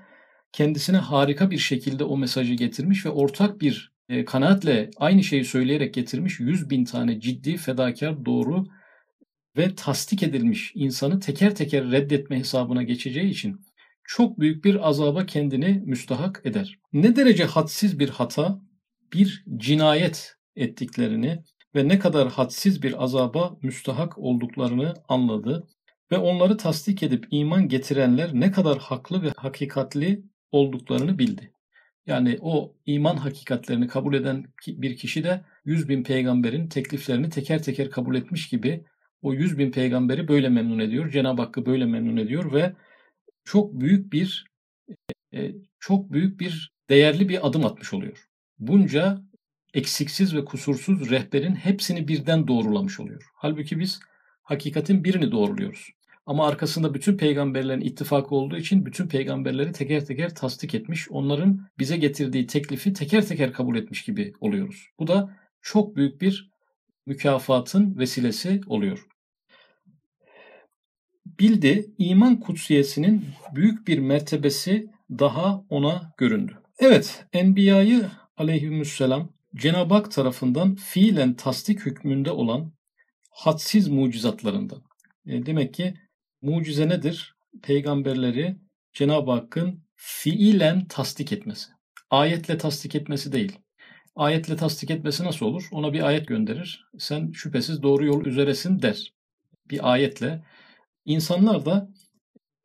kendisine 0.53 0.97
harika 0.97 1.51
bir 1.51 1.59
şekilde 1.59 2.05
o 2.05 2.17
mesajı 2.17 2.55
getirmiş 2.55 3.07
ve 3.07 3.11
ortak 3.11 3.61
bir 3.61 3.93
e, 4.09 4.25
kanaatle 4.25 4.91
aynı 4.97 5.25
şeyi 5.25 5.45
söyleyerek 5.45 5.95
getirmiş 5.95 6.41
100 6.41 6.71
bin 6.71 6.85
tane 6.85 7.21
ciddi, 7.21 7.57
fedakar, 7.57 8.25
doğru 8.25 8.65
ve 9.57 9.75
tasdik 9.75 10.23
edilmiş 10.23 10.73
insanı 10.75 11.21
teker 11.21 11.55
teker 11.55 11.91
reddetme 11.91 12.39
hesabına 12.39 12.83
geçeceği 12.83 13.31
için 13.31 13.61
çok 14.05 14.41
büyük 14.41 14.65
bir 14.65 14.89
azaba 14.89 15.27
kendini 15.27 15.83
müstahak 15.87 16.41
eder. 16.45 16.79
Ne 16.93 17.17
derece 17.17 17.45
hadsiz 17.45 17.99
bir 17.99 18.09
hata, 18.09 18.63
bir 19.13 19.45
cinayet 19.57 20.37
ettiklerini 20.57 21.43
ve 21.75 21.89
ne 21.89 21.99
kadar 21.99 22.29
hadsiz 22.29 22.83
bir 22.83 23.05
azaba 23.05 23.57
müstahak 23.63 24.19
olduklarını 24.19 24.95
anladı 25.09 25.67
ve 26.13 26.19
onları 26.19 26.57
tasdik 26.57 27.03
edip 27.03 27.27
iman 27.31 27.69
getirenler 27.69 28.31
ne 28.35 28.53
kadar 28.53 28.79
haklı 28.79 29.23
ve 29.23 29.33
hakikatli 29.37 30.23
olduklarını 30.53 31.19
bildi. 31.19 31.53
Yani 32.07 32.39
o 32.41 32.77
iman 32.87 33.17
hakikatlerini 33.17 33.89
kabul 33.89 34.15
eden 34.15 34.45
bir 34.67 34.97
kişi 34.97 35.25
de 35.25 35.45
100 35.65 35.89
bin 35.89 36.03
peygamberin 36.03 36.69
tekliflerini 36.69 37.31
teker 37.31 37.63
teker 37.63 37.91
kabul 37.91 38.15
etmiş 38.15 38.49
gibi 38.49 38.85
o 39.23 39.35
100 39.35 39.59
bin 39.59 39.71
peygamberi 39.71 40.29
böyle 40.29 40.49
memnun 40.49 40.79
ediyor. 40.79 41.11
Cenab-ı 41.11 41.43
Hakk'ı 41.43 41.67
böyle 41.67 41.87
memnun 41.87 42.17
ediyor 42.17 42.53
ve 42.53 42.73
çok 43.45 43.81
büyük 43.81 44.13
bir 44.13 44.47
e, 45.35 45.53
çok 45.81 46.13
büyük 46.13 46.41
bir 46.41 46.73
değerli 46.91 47.29
bir 47.29 47.47
adım 47.47 47.67
atmış 47.67 47.95
oluyor. 47.95 48.29
Bunca 48.59 49.23
eksiksiz 49.75 50.37
ve 50.37 50.45
kusursuz 50.45 51.11
rehberin 51.11 51.55
hepsini 51.55 52.09
birden 52.09 52.49
doğrulamış 52.49 53.01
oluyor. 53.01 53.23
Halbuki 53.35 53.79
biz 53.79 54.01
hakikatin 54.43 55.05
birini 55.05 55.33
doğruluyoruz. 55.33 55.91
Ama 56.27 56.47
arkasında 56.47 56.95
bütün 56.95 57.17
peygamberlerin 57.17 57.81
ittifakı 57.81 58.35
olduğu 58.35 58.57
için 58.57 58.87
bütün 58.87 59.09
peygamberleri 59.09 59.73
teker 59.73 60.05
teker 60.05 60.35
tasdik 60.35 60.75
etmiş, 60.75 61.11
onların 61.11 61.67
bize 61.79 61.97
getirdiği 61.97 62.47
teklifi 62.47 62.93
teker 62.93 63.27
teker 63.27 63.53
kabul 63.53 63.77
etmiş 63.77 64.05
gibi 64.05 64.33
oluyoruz. 64.41 64.87
Bu 64.99 65.07
da 65.07 65.37
çok 65.63 65.97
büyük 65.97 66.21
bir 66.21 66.51
mükafatın 67.07 67.99
vesilesi 67.99 68.61
oluyor. 68.67 69.07
Bildi, 71.27 71.87
iman 71.99 72.41
kutsiyesinin 72.41 73.25
büyük 73.55 73.89
bir 73.89 73.99
mertebesi 73.99 74.87
daha 75.11 75.65
ona 75.69 76.13
göründü. 76.17 76.59
Evet, 76.79 77.25
Enbiya'yı 77.33 78.11
aleyhisselam 78.37 79.33
Cenab-ı 79.55 79.95
Hak 79.95 80.13
tarafından 80.13 80.75
fiilen 80.75 81.35
tasdik 81.35 81.87
hükmünde 81.87 82.31
olan 82.31 82.73
hadsiz 83.31 83.89
mucizatlarından. 83.89 84.83
E, 85.27 85.47
demek 85.47 85.75
ki 85.75 85.95
mucize 86.43 86.89
nedir? 86.89 87.37
Peygamberleri 87.63 88.57
Cenab-ı 88.93 89.31
Hakk'ın 89.31 89.85
fiilen 89.97 90.85
tasdik 90.85 91.33
etmesi. 91.33 91.71
Ayetle 92.11 92.59
tasdik 92.59 92.95
etmesi 92.95 93.33
değil. 93.33 93.59
Ayetle 94.17 94.57
tasdik 94.57 94.91
etmesi 94.91 95.25
nasıl 95.25 95.47
olur? 95.47 95.69
Ona 95.73 95.93
bir 95.93 96.03
ayet 96.03 96.29
gönderir. 96.29 96.85
Sen 96.99 97.33
şüphesiz 97.33 97.83
doğru 97.83 98.07
yol 98.07 98.27
üzeresin 98.27 98.83
der. 98.83 99.13
Bir 99.71 99.93
ayetle. 99.93 100.45
İnsanlar 101.05 101.67
da 101.67 101.89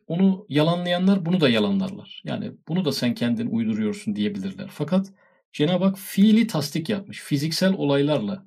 onu 0.07 0.45
yalanlayanlar 0.49 1.25
bunu 1.25 1.41
da 1.41 1.49
yalanlarlar. 1.49 2.21
Yani 2.25 2.51
bunu 2.67 2.85
da 2.85 2.91
sen 2.91 3.13
kendin 3.13 3.47
uyduruyorsun 3.47 4.15
diyebilirler. 4.15 4.69
Fakat 4.71 5.13
Cenab-ı 5.53 5.85
Hak 5.85 5.97
fiili 5.97 6.47
tasdik 6.47 6.89
yapmış. 6.89 7.19
Fiziksel 7.19 7.73
olaylarla 7.73 8.45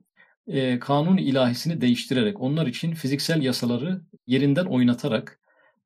e, 0.51 0.79
kanun 0.79 1.17
ilahisini 1.17 1.81
değiştirerek, 1.81 2.41
onlar 2.41 2.67
için 2.67 2.95
fiziksel 2.95 3.43
yasaları 3.43 4.01
yerinden 4.27 4.65
oynatarak 4.65 5.41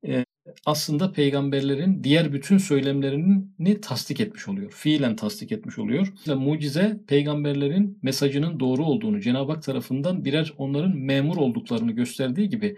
e, 0.07 0.25
aslında 0.65 1.11
peygamberlerin 1.11 2.03
diğer 2.03 2.33
bütün 2.33 2.57
söylemlerini 2.57 3.81
tasdik 3.81 4.19
etmiş 4.19 4.47
oluyor. 4.47 4.71
Fiilen 4.71 5.15
tasdik 5.15 5.51
etmiş 5.51 5.79
oluyor. 5.79 6.13
İşte 6.17 6.35
mucize 6.35 6.99
peygamberlerin 7.07 7.99
mesajının 8.01 8.59
doğru 8.59 8.85
olduğunu, 8.85 9.21
Cenab-ı 9.21 9.51
Hak 9.51 9.63
tarafından 9.63 10.25
birer 10.25 10.53
onların 10.57 10.97
memur 10.97 11.37
olduklarını 11.37 11.91
gösterdiği 11.91 12.49
gibi 12.49 12.77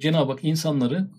Cenab-ı 0.00 0.32
Hak 0.32 0.44
insanları 0.44 1.10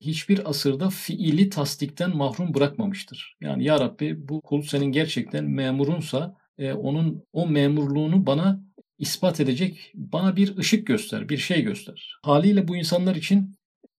hiçbir 0.00 0.50
asırda 0.50 0.90
fiili 0.90 1.50
tasdikten 1.50 2.16
mahrum 2.16 2.54
bırakmamıştır. 2.54 3.36
Yani 3.40 3.64
ya 3.64 3.80
Rabbi 3.80 4.28
bu 4.28 4.40
kul 4.40 4.62
senin 4.62 4.92
gerçekten 4.92 5.44
memurunsa 5.44 6.36
e, 6.58 6.72
onun 6.72 7.24
o 7.32 7.46
memurluğunu 7.46 8.26
bana 8.26 8.60
ispat 9.00 9.40
edecek 9.40 9.92
bana 9.94 10.36
bir 10.36 10.56
ışık 10.56 10.86
göster, 10.86 11.28
bir 11.28 11.38
şey 11.38 11.62
göster. 11.62 12.18
Haliyle 12.22 12.68
bu 12.68 12.76
insanlar 12.76 13.14
için 13.14 13.54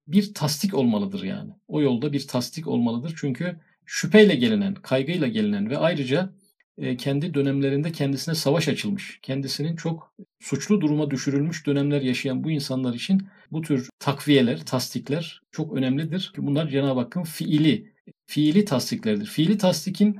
bir 0.07 0.33
tasdik 0.33 0.73
olmalıdır 0.73 1.23
yani. 1.23 1.51
O 1.67 1.81
yolda 1.81 2.13
bir 2.13 2.27
tasdik 2.27 2.67
olmalıdır. 2.67 3.13
Çünkü 3.17 3.59
şüpheyle 3.85 4.35
gelinen, 4.35 4.73
kaygıyla 4.73 5.27
gelinen 5.27 5.69
ve 5.69 5.77
ayrıca 5.77 6.33
e, 6.77 6.97
kendi 6.97 7.33
dönemlerinde 7.33 7.91
kendisine 7.91 8.35
savaş 8.35 8.67
açılmış, 8.67 9.19
kendisinin 9.21 9.75
çok 9.75 10.13
suçlu 10.39 10.81
duruma 10.81 11.11
düşürülmüş 11.11 11.67
dönemler 11.67 12.01
yaşayan 12.01 12.43
bu 12.43 12.51
insanlar 12.51 12.93
için 12.93 13.27
bu 13.51 13.61
tür 13.61 13.89
takviyeler, 13.99 14.65
tasdikler 14.65 15.41
çok 15.51 15.73
önemlidir. 15.73 16.33
Bunlar 16.37 16.69
Cenab-ı 16.69 16.99
Hakk'ın 16.99 17.23
fiili, 17.23 17.93
fiili 18.25 18.65
tasdiklerdir. 18.65 19.25
Fiili 19.25 19.57
tasdikin 19.57 20.19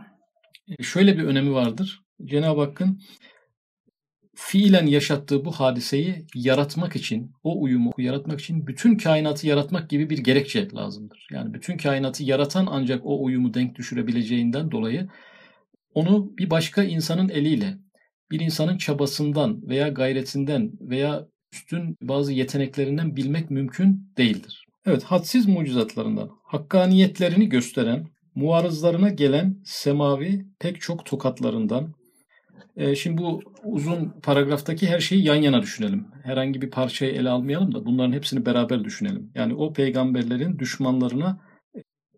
e, 0.68 0.84
şöyle 0.84 1.18
bir 1.18 1.24
önemi 1.24 1.54
vardır. 1.54 2.04
Cenab-ı 2.26 2.62
Hakk'ın 2.62 3.02
fiilen 4.36 4.86
yaşattığı 4.86 5.46
bu 5.46 5.52
hadiseyi 5.52 6.26
yaratmak 6.36 6.96
için, 6.96 7.32
o 7.44 7.62
uyumu 7.62 7.92
yaratmak 7.98 8.42
için 8.42 8.68
bütün 8.68 8.98
kainatı 8.98 9.48
yaratmak 9.48 9.90
gibi 9.90 10.10
bir 10.10 10.18
gerekçe 10.18 10.70
lazımdır. 10.76 11.28
Yani 11.32 11.54
bütün 11.54 11.78
kainatı 11.78 12.24
yaratan 12.24 12.68
ancak 12.70 13.06
o 13.06 13.24
uyumu 13.24 13.54
denk 13.54 13.76
düşürebileceğinden 13.76 14.72
dolayı 14.72 15.10
onu 15.94 16.38
bir 16.38 16.50
başka 16.50 16.84
insanın 16.84 17.30
eliyle, 17.30 17.78
bir 18.32 18.40
insanın 18.40 18.78
çabasından 18.78 19.70
veya 19.70 19.88
gayretinden 19.88 20.72
veya 20.82 21.28
üstün 21.54 21.98
bazı 22.02 22.34
yeteneklerinden 22.34 23.16
bilmek 23.16 23.52
mümkün 23.52 24.14
değildir. 24.18 24.66
Evet, 24.86 25.04
hadsiz 25.04 25.48
mucizatlarından, 25.48 26.30
hakkaniyetlerini 26.44 27.50
gösteren, 27.50 28.08
muarızlarına 28.36 29.10
gelen 29.10 29.62
semavi 29.66 30.46
pek 30.60 30.82
çok 30.82 31.06
tokatlarından, 31.06 31.94
e, 32.76 32.96
şimdi 32.96 33.18
bu 33.18 33.42
uzun 33.64 34.14
paragraftaki 34.24 34.88
her 34.88 35.00
şeyi 35.00 35.26
yan 35.26 35.36
yana 35.36 35.62
düşünelim. 35.62 36.08
Herhangi 36.24 36.62
bir 36.62 36.70
parçayı 36.70 37.12
ele 37.14 37.30
almayalım 37.30 37.76
da 37.76 37.86
bunların 37.86 38.14
hepsini 38.14 38.46
beraber 38.46 38.84
düşünelim. 38.84 39.32
Yani 39.36 39.54
o 39.56 39.74
peygamberlerin 39.74 40.60
düşmanlarına 40.60 41.40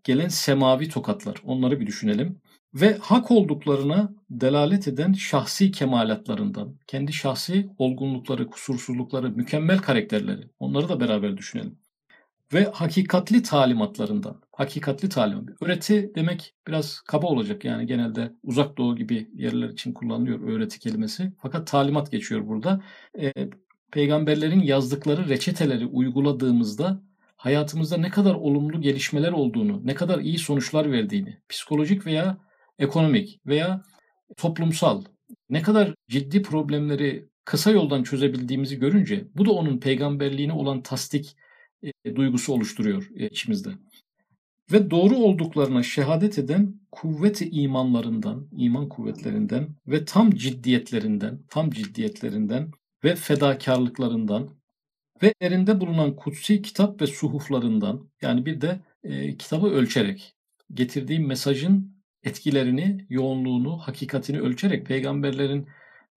gelen 0.04 0.28
semavi 0.28 0.90
tokatlar. 0.90 1.36
Onları 1.44 1.80
bir 1.80 1.88
düşünelim. 1.88 2.42
Ve 2.74 2.98
hak 3.02 3.32
olduklarına 3.32 4.14
delalet 4.30 4.88
eden 4.88 5.14
şahsi 5.14 5.72
kemalatlarından, 5.72 6.76
kendi 6.88 7.14
şahsi 7.14 7.70
olgunlukları, 7.78 8.50
kusursuzlukları, 8.50 9.32
mükemmel 9.32 9.78
karakterleri. 9.78 10.50
Onları 10.60 10.90
da 10.90 11.00
beraber 11.00 11.38
düşünelim 11.38 11.83
ve 12.54 12.64
hakikatli 12.74 13.44
talimatlarından. 13.44 14.42
Hakikatli 14.52 15.10
talimat. 15.10 15.50
Öğreti 15.62 16.12
demek 16.16 16.56
biraz 16.68 17.00
kaba 17.00 17.28
olacak 17.28 17.66
yani 17.66 17.86
genelde 17.86 18.34
uzak 18.44 18.78
doğu 18.78 18.96
gibi 18.96 19.30
yerler 19.34 19.70
için 19.70 19.94
kullanılıyor 19.94 20.42
öğreti 20.42 20.80
kelimesi. 20.80 21.32
Fakat 21.42 21.68
talimat 21.68 22.12
geçiyor 22.12 22.48
burada. 22.48 22.84
E, 23.20 23.34
peygamberlerin 23.92 24.62
yazdıkları 24.62 25.30
reçeteleri 25.30 25.86
uyguladığımızda 25.86 27.04
hayatımızda 27.36 27.98
ne 27.98 28.10
kadar 28.10 28.36
olumlu 28.36 28.82
gelişmeler 28.82 29.32
olduğunu, 29.32 29.82
ne 29.86 29.96
kadar 29.96 30.20
iyi 30.20 30.38
sonuçlar 30.38 30.92
verdiğini, 30.92 31.38
psikolojik 31.50 32.06
veya 32.06 32.38
ekonomik 32.80 33.42
veya 33.46 33.82
toplumsal 34.38 35.04
ne 35.50 35.62
kadar 35.62 35.96
ciddi 36.10 36.42
problemleri 36.42 37.30
kısa 37.46 37.72
yoldan 37.72 38.04
çözebildiğimizi 38.04 38.80
görünce 38.80 39.28
bu 39.36 39.46
da 39.46 39.52
onun 39.52 39.80
peygamberliğine 39.80 40.54
olan 40.54 40.82
tasdik 40.82 41.36
e, 41.84 42.16
duygusu 42.16 42.54
oluşturuyor 42.54 43.10
e, 43.16 43.28
içimizde. 43.28 43.70
Ve 44.72 44.92
doğru 44.92 45.16
olduklarına 45.16 45.84
şehadet 45.84 46.40
eden 46.40 46.80
kuvveti 46.92 47.50
imanlarından, 47.50 48.48
iman 48.52 48.90
kuvvetlerinden 48.90 49.76
ve 49.88 50.06
tam 50.06 50.32
ciddiyetlerinden, 50.32 51.40
tam 51.50 51.70
ciddiyetlerinden 51.70 52.72
ve 53.04 53.16
fedakarlıklarından 53.16 54.50
ve 55.24 55.34
ellerinde 55.42 55.82
bulunan 55.82 56.16
kutsi 56.16 56.62
kitap 56.62 57.02
ve 57.02 57.08
suhuflarından 57.08 58.10
yani 58.22 58.46
bir 58.46 58.62
de 58.62 58.80
e, 59.04 59.38
kitabı 59.38 59.68
ölçerek 59.68 60.36
getirdiği 60.74 61.20
mesajın 61.20 61.94
etkilerini, 62.24 63.06
yoğunluğunu, 63.10 63.78
hakikatini 63.78 64.40
ölçerek 64.40 64.86
peygamberlerin 64.86 65.68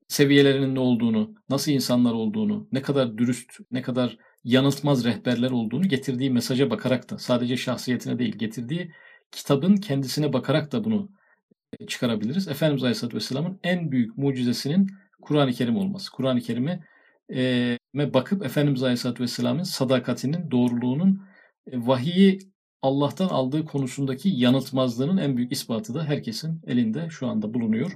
seviyelerinin 0.09 0.74
ne 0.74 0.81
olduğunu, 0.81 1.35
nasıl 1.48 1.72
insanlar 1.72 2.12
olduğunu, 2.12 2.68
ne 2.72 2.83
kadar 2.83 3.18
dürüst, 3.18 3.52
ne 3.70 3.83
kadar 3.83 4.18
yanıltmaz 4.46 5.04
rehberler 5.04 5.50
olduğunu 5.50 5.88
getirdiği 5.88 6.30
mesaja 6.30 6.70
bakarak 6.70 7.11
da 7.11 7.18
sadece 7.18 7.56
şahsiyetine 7.56 8.18
değil 8.18 8.38
getirdiği 8.38 8.92
kitabın 9.30 9.76
kendisine 9.76 10.32
bakarak 10.32 10.72
da 10.72 10.85
bunu 10.85 11.11
e, 11.80 11.87
çıkarabiliriz. 11.87 12.48
Efendimiz 12.48 12.82
Aleyhisselatü 12.82 13.16
Vesselam'ın 13.16 13.61
en 13.62 13.92
büyük 13.92 14.18
mucizesinin 14.18 14.90
Kur'an-ı 15.22 15.52
Kerim 15.52 15.76
olması. 15.76 16.12
Kur'an-ı 16.12 16.40
Kerim'e 16.40 16.85
e, 17.35 17.78
bakıp 17.94 18.44
Efendimiz 18.44 18.82
Aleyhisselatü 18.82 19.22
Vesselam'ın 19.22 19.62
sadakatinin, 19.62 20.50
doğruluğunun, 20.50 21.22
e, 21.72 21.87
vahiyi 21.87 22.38
Allah'tan 22.82 23.28
aldığı 23.28 23.64
konusundaki 23.64 24.28
yanıltmazlığının 24.28 25.16
en 25.16 25.37
büyük 25.37 25.52
ispatı 25.52 25.94
da 25.94 26.04
herkesin 26.04 26.62
elinde 26.66 27.11
şu 27.11 27.26
anda 27.26 27.54
bulunuyor. 27.54 27.92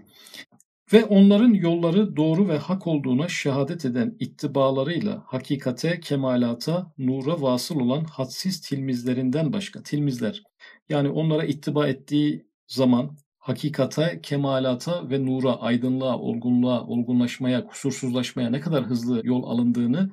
Ve 0.92 1.04
onların 1.04 1.54
yolları 1.54 2.16
doğru 2.16 2.48
ve 2.48 2.58
hak 2.58 2.86
olduğuna 2.86 3.28
şehadet 3.28 3.84
eden 3.84 4.16
ittibalarıyla 4.20 5.22
hakikate, 5.26 6.00
kemalata, 6.00 6.92
nura 6.98 7.42
vasıl 7.42 7.80
olan 7.80 8.04
hadsiz 8.04 8.60
tilmizlerinden 8.60 9.52
başka 9.52 9.82
tilmizler. 9.82 10.42
Yani 10.88 11.08
onlara 11.08 11.44
ittiba 11.44 11.88
ettiği 11.88 12.46
zaman 12.66 13.16
hakikate, 13.38 14.20
kemalata 14.22 15.10
ve 15.10 15.26
nura, 15.26 15.60
aydınlığa, 15.60 16.18
olgunluğa, 16.18 16.86
olgunlaşmaya, 16.86 17.66
kusursuzlaşmaya 17.66 18.50
ne 18.50 18.60
kadar 18.60 18.84
hızlı 18.84 19.20
yol 19.24 19.44
alındığını 19.44 20.10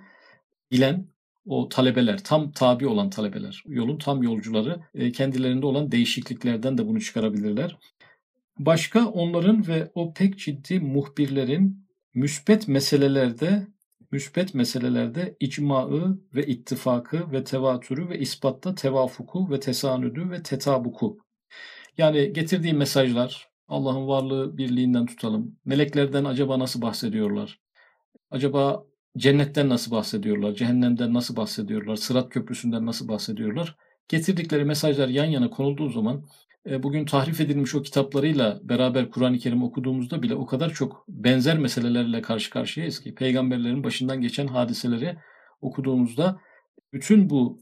bilen 0.71 1.07
o 1.45 1.69
talebeler, 1.69 2.23
tam 2.23 2.51
tabi 2.51 2.87
olan 2.87 3.09
talebeler, 3.09 3.63
yolun 3.67 3.97
tam 3.97 4.23
yolcuları 4.23 4.79
e, 4.93 5.11
kendilerinde 5.11 5.65
olan 5.65 5.91
değişikliklerden 5.91 6.77
de 6.77 6.87
bunu 6.87 7.01
çıkarabilirler. 7.01 7.77
Başka 8.59 9.05
onların 9.05 9.67
ve 9.67 9.91
o 9.95 10.13
pek 10.13 10.39
ciddi 10.39 10.79
muhbirlerin 10.79 11.87
müspet 12.13 12.67
meselelerde 12.67 13.67
müspet 14.11 14.53
meselelerde 14.53 15.37
icmaı 15.39 16.19
ve 16.35 16.45
ittifakı 16.45 17.31
ve 17.31 17.43
tevatürü 17.43 18.09
ve 18.09 18.19
ispatta 18.19 18.75
tevafuku 18.75 19.51
ve 19.51 19.59
tesanüdü 19.59 20.29
ve 20.29 20.43
tetabuku. 20.43 21.17
Yani 21.97 22.33
getirdiği 22.33 22.73
mesajlar 22.73 23.49
Allah'ın 23.67 24.07
varlığı 24.07 24.57
birliğinden 24.57 25.05
tutalım. 25.05 25.57
Meleklerden 25.65 26.25
acaba 26.25 26.59
nasıl 26.59 26.81
bahsediyorlar? 26.81 27.59
Acaba 28.31 28.83
cennetten 29.17 29.69
nasıl 29.69 29.91
bahsediyorlar? 29.91 30.53
Cehennemden 30.53 31.13
nasıl 31.13 31.35
bahsediyorlar? 31.35 31.95
Sırat 31.95 32.29
köprüsünden 32.29 32.85
nasıl 32.85 33.07
bahsediyorlar? 33.07 33.75
Getirdikleri 34.07 34.65
mesajlar 34.65 35.07
yan 35.07 35.25
yana 35.25 35.49
konulduğu 35.49 35.89
zaman 35.89 36.25
bugün 36.65 37.05
tahrif 37.05 37.41
edilmiş 37.41 37.75
o 37.75 37.81
kitaplarıyla 37.81 38.59
beraber 38.63 39.09
Kur'an-ı 39.09 39.37
Kerim 39.37 39.63
okuduğumuzda 39.63 40.23
bile 40.23 40.35
o 40.35 40.45
kadar 40.45 40.73
çok 40.73 41.05
benzer 41.07 41.57
meselelerle 41.57 42.21
karşı 42.21 42.49
karşıyayız 42.49 42.99
ki 42.99 43.15
peygamberlerin 43.15 43.83
başından 43.83 44.21
geçen 44.21 44.47
hadiseleri 44.47 45.17
okuduğumuzda 45.61 46.39
bütün 46.93 47.29
bu 47.29 47.59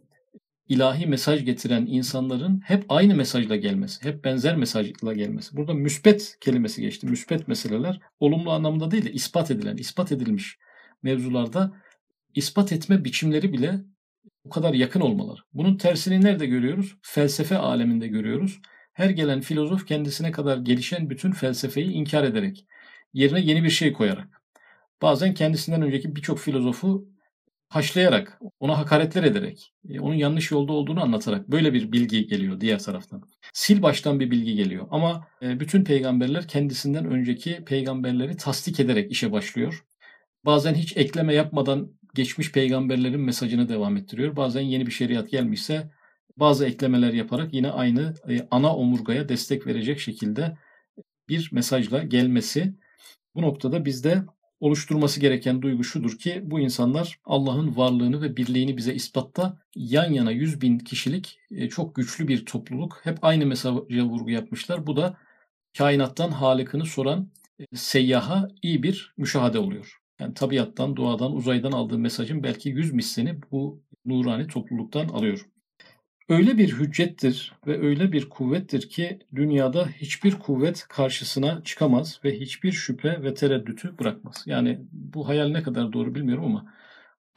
ilahi 0.68 1.08
mesaj 1.08 1.46
getiren 1.46 1.86
insanların 1.86 2.62
hep 2.66 2.86
aynı 2.90 3.16
mesajla 3.16 3.56
gelmesi, 3.56 4.06
hep 4.06 4.24
benzer 4.24 4.56
mesajla 4.56 5.14
gelmesi. 5.14 5.58
Burada 5.58 5.74
müspet 5.74 6.38
kelimesi 6.42 6.82
geçti. 6.82 7.08
Müspet 7.08 7.48
meseleler 7.48 8.00
olumlu 8.20 8.52
anlamda 8.52 8.92
değil 8.92 9.06
de 9.06 9.12
ispat 9.12 9.52
edilen, 9.52 9.78
ispat 9.78 10.12
edilmiş 10.12 10.58
mevzularda 11.04 11.74
ispat 12.36 12.72
etme 12.72 13.04
biçimleri 13.04 13.54
bile 13.54 13.82
o 14.44 14.50
kadar 14.50 14.74
yakın 14.74 15.02
olmaları. 15.02 15.40
Bunun 15.54 15.78
tersini 15.78 16.22
nerede 16.22 16.46
görüyoruz? 16.46 16.98
Felsefe 17.02 17.58
aleminde 17.58 18.08
görüyoruz. 18.08 18.60
Her 18.96 19.10
gelen 19.10 19.42
filozof 19.42 19.88
kendisine 19.88 20.32
kadar 20.32 20.58
gelişen 20.58 21.10
bütün 21.10 21.32
felsefeyi 21.32 21.92
inkar 21.92 22.24
ederek, 22.24 22.66
yerine 23.14 23.42
yeni 23.42 23.64
bir 23.64 23.70
şey 23.70 23.94
koyarak, 23.94 24.42
bazen 25.02 25.34
kendisinden 25.34 25.82
önceki 25.82 26.16
birçok 26.16 26.40
filozofu 26.40 27.08
haşlayarak, 27.70 28.40
ona 28.60 28.78
hakaretler 28.78 29.24
ederek, 29.24 29.74
e, 29.90 30.00
onun 30.00 30.14
yanlış 30.14 30.52
yolda 30.52 30.74
olduğunu 30.74 31.02
anlatarak 31.02 31.52
böyle 31.52 31.74
bir 31.74 31.92
bilgi 31.92 32.28
geliyor 32.28 32.62
diğer 32.62 32.80
taraftan. 32.80 33.24
Sil 33.62 33.80
baştan 33.82 34.20
bir 34.20 34.32
bilgi 34.32 34.56
geliyor 34.56 34.88
ama 34.92 35.28
e, 35.42 35.60
bütün 35.60 35.84
peygamberler 35.84 36.48
kendisinden 36.48 37.06
önceki 37.06 37.66
peygamberleri 37.66 38.38
tasdik 38.38 38.80
ederek 38.80 39.12
işe 39.12 39.32
başlıyor. 39.32 39.86
Bazen 40.46 40.74
hiç 40.74 40.98
ekleme 40.98 41.34
yapmadan 41.34 41.92
geçmiş 42.14 42.52
peygamberlerin 42.52 43.22
mesajını 43.22 43.70
devam 43.70 43.98
ettiriyor. 43.98 44.36
Bazen 44.36 44.62
yeni 44.62 44.86
bir 44.86 44.92
şeriat 44.92 45.32
gelmişse 45.32 45.92
bazı 46.38 46.66
eklemeler 46.66 47.14
yaparak 47.14 47.54
yine 47.54 47.72
aynı 47.72 48.14
e, 48.30 48.48
ana 48.52 48.76
omurgaya 48.76 49.30
destek 49.30 49.68
verecek 49.68 50.00
şekilde 50.00 50.58
bir 51.30 51.50
mesajla 51.52 52.04
gelmesi. 52.04 52.74
Bu 53.36 53.42
noktada 53.42 53.86
bizde 53.86 54.24
oluşturması 54.60 55.20
gereken 55.20 55.62
duygu 55.62 55.84
şudur 55.84 56.18
ki 56.18 56.42
bu 56.44 56.60
insanlar 56.60 57.20
Allah'ın 57.26 57.78
varlığını 57.78 58.22
ve 58.22 58.38
birliğini 58.38 58.78
bize 58.78 58.94
ispatta 58.94 59.60
yan 59.76 60.12
yana 60.12 60.32
100 60.32 60.62
bin 60.62 60.80
kişilik 60.80 61.40
e, 61.52 61.70
çok 61.70 61.96
güçlü 61.96 62.28
bir 62.28 62.46
topluluk. 62.46 63.00
Hep 63.04 63.18
aynı 63.22 63.46
mesaja 63.46 64.06
vurgu 64.06 64.30
yapmışlar. 64.30 64.88
Bu 64.88 64.98
da 64.98 65.18
kainattan 65.78 66.32
halikini 66.32 66.86
soran 66.86 67.32
e, 67.60 67.66
seyyaha 67.76 68.48
iyi 68.62 68.84
bir 68.84 69.14
müşahede 69.18 69.60
oluyor. 69.60 70.00
Yani 70.20 70.34
tabiattan, 70.34 70.96
doğadan, 70.98 71.36
uzaydan 71.36 71.72
aldığı 71.72 72.00
mesajın 72.00 72.44
belki 72.44 72.70
yüz 72.70 72.94
mislini 72.94 73.40
bu 73.52 73.84
nurani 74.06 74.48
topluluktan 74.48 75.08
alıyor. 75.08 75.48
Öyle 76.30 76.58
bir 76.58 76.74
hüccettir 76.74 77.54
ve 77.68 77.82
öyle 77.82 78.12
bir 78.12 78.30
kuvvettir 78.30 78.90
ki 78.90 79.20
dünyada 79.36 79.88
hiçbir 79.88 80.40
kuvvet 80.40 80.86
karşısına 80.90 81.64
çıkamaz 81.64 82.20
ve 82.24 82.40
hiçbir 82.40 82.72
şüphe 82.72 83.24
ve 83.24 83.34
tereddütü 83.34 83.98
bırakmaz. 84.00 84.44
Yani 84.46 84.80
bu 84.92 85.28
hayal 85.28 85.48
ne 85.48 85.64
kadar 85.64 85.94
doğru 85.94 86.16
bilmiyorum 86.16 86.46
ama 86.46 86.74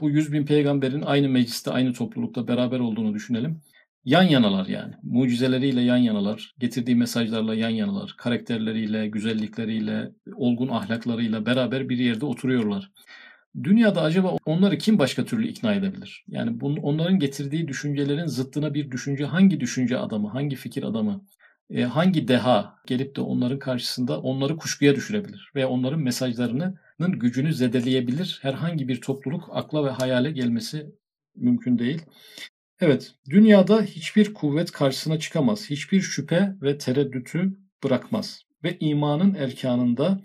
bu 0.01 0.11
yüz 0.11 0.33
bin 0.33 0.47
peygamberin 0.47 1.03
aynı 1.03 1.29
mecliste, 1.29 1.71
aynı 1.71 1.93
toplulukta 1.93 2.49
beraber 2.49 2.81
olduğunu 2.81 3.15
düşünelim. 3.15 3.61
Yan 4.05 4.23
yanalar 4.23 4.67
yani. 4.67 4.95
Mucizeleriyle 5.03 5.81
yan 5.81 5.97
yanalar, 5.97 6.55
getirdiği 6.59 6.97
mesajlarla 6.97 7.55
yan 7.55 7.71
yanalar, 7.71 8.15
karakterleriyle, 8.19 9.09
güzellikleriyle, 9.09 10.11
olgun 10.35 10.69
ahlaklarıyla 10.69 11.47
beraber 11.47 11.89
bir 11.89 11.99
yerde 11.99 12.27
oturuyorlar. 12.27 12.91
Dünyada 13.63 14.03
acaba 14.03 14.37
onları 14.47 14.79
kim 14.79 14.99
başka 14.99 15.25
türlü 15.25 15.49
ikna 15.49 15.75
edebilir? 15.75 16.25
Yani 16.29 16.61
bunun, 16.61 16.77
onların 16.77 17.19
getirdiği 17.19 17.69
düşüncelerin 17.69 18.27
zıttına 18.27 18.75
bir 18.75 18.91
düşünce 18.91 19.25
hangi 19.25 19.61
düşünce 19.61 19.99
adamı, 19.99 20.29
hangi 20.29 20.57
fikir 20.57 20.83
adamı, 20.83 21.25
e, 21.71 21.83
hangi 21.83 22.29
deha 22.29 22.75
gelip 22.87 23.17
de 23.17 23.21
onların 23.21 23.59
karşısında 23.59 24.21
onları 24.21 24.57
kuşkuya 24.57 24.95
düşürebilir 24.95 25.51
veya 25.55 25.69
onların 25.69 26.01
mesajlarının 26.01 27.19
gücünü 27.19 27.55
zedeleyebilir. 27.55 28.39
Herhangi 28.43 28.89
bir 28.89 29.01
topluluk 29.01 29.49
akla 29.53 29.85
ve 29.85 29.91
hayale 29.91 30.31
gelmesi 30.31 30.87
mümkün 31.37 31.79
değil. 31.79 32.03
Evet, 32.81 33.15
dünyada 33.31 33.83
hiçbir 33.83 34.35
kuvvet 34.35 34.71
karşısına 34.73 35.19
çıkamaz, 35.19 35.71
hiçbir 35.71 36.01
şüphe 36.01 36.55
ve 36.63 36.79
tereddütü 36.79 37.59
bırakmaz 37.85 38.43
ve 38.65 38.77
imanın 38.81 39.35
erkanında 39.35 40.23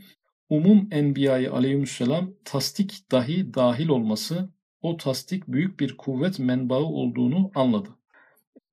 umum 0.53 0.87
enbiyayı 0.91 1.53
aleyhisselam 1.53 2.33
tasdik 2.45 3.11
dahi 3.11 3.53
dahil 3.53 3.87
olması 3.87 4.49
o 4.81 4.97
tasdik 4.97 5.47
büyük 5.47 5.79
bir 5.79 5.97
kuvvet 5.97 6.39
menbaı 6.39 6.83
olduğunu 6.83 7.51
anladı. 7.55 7.89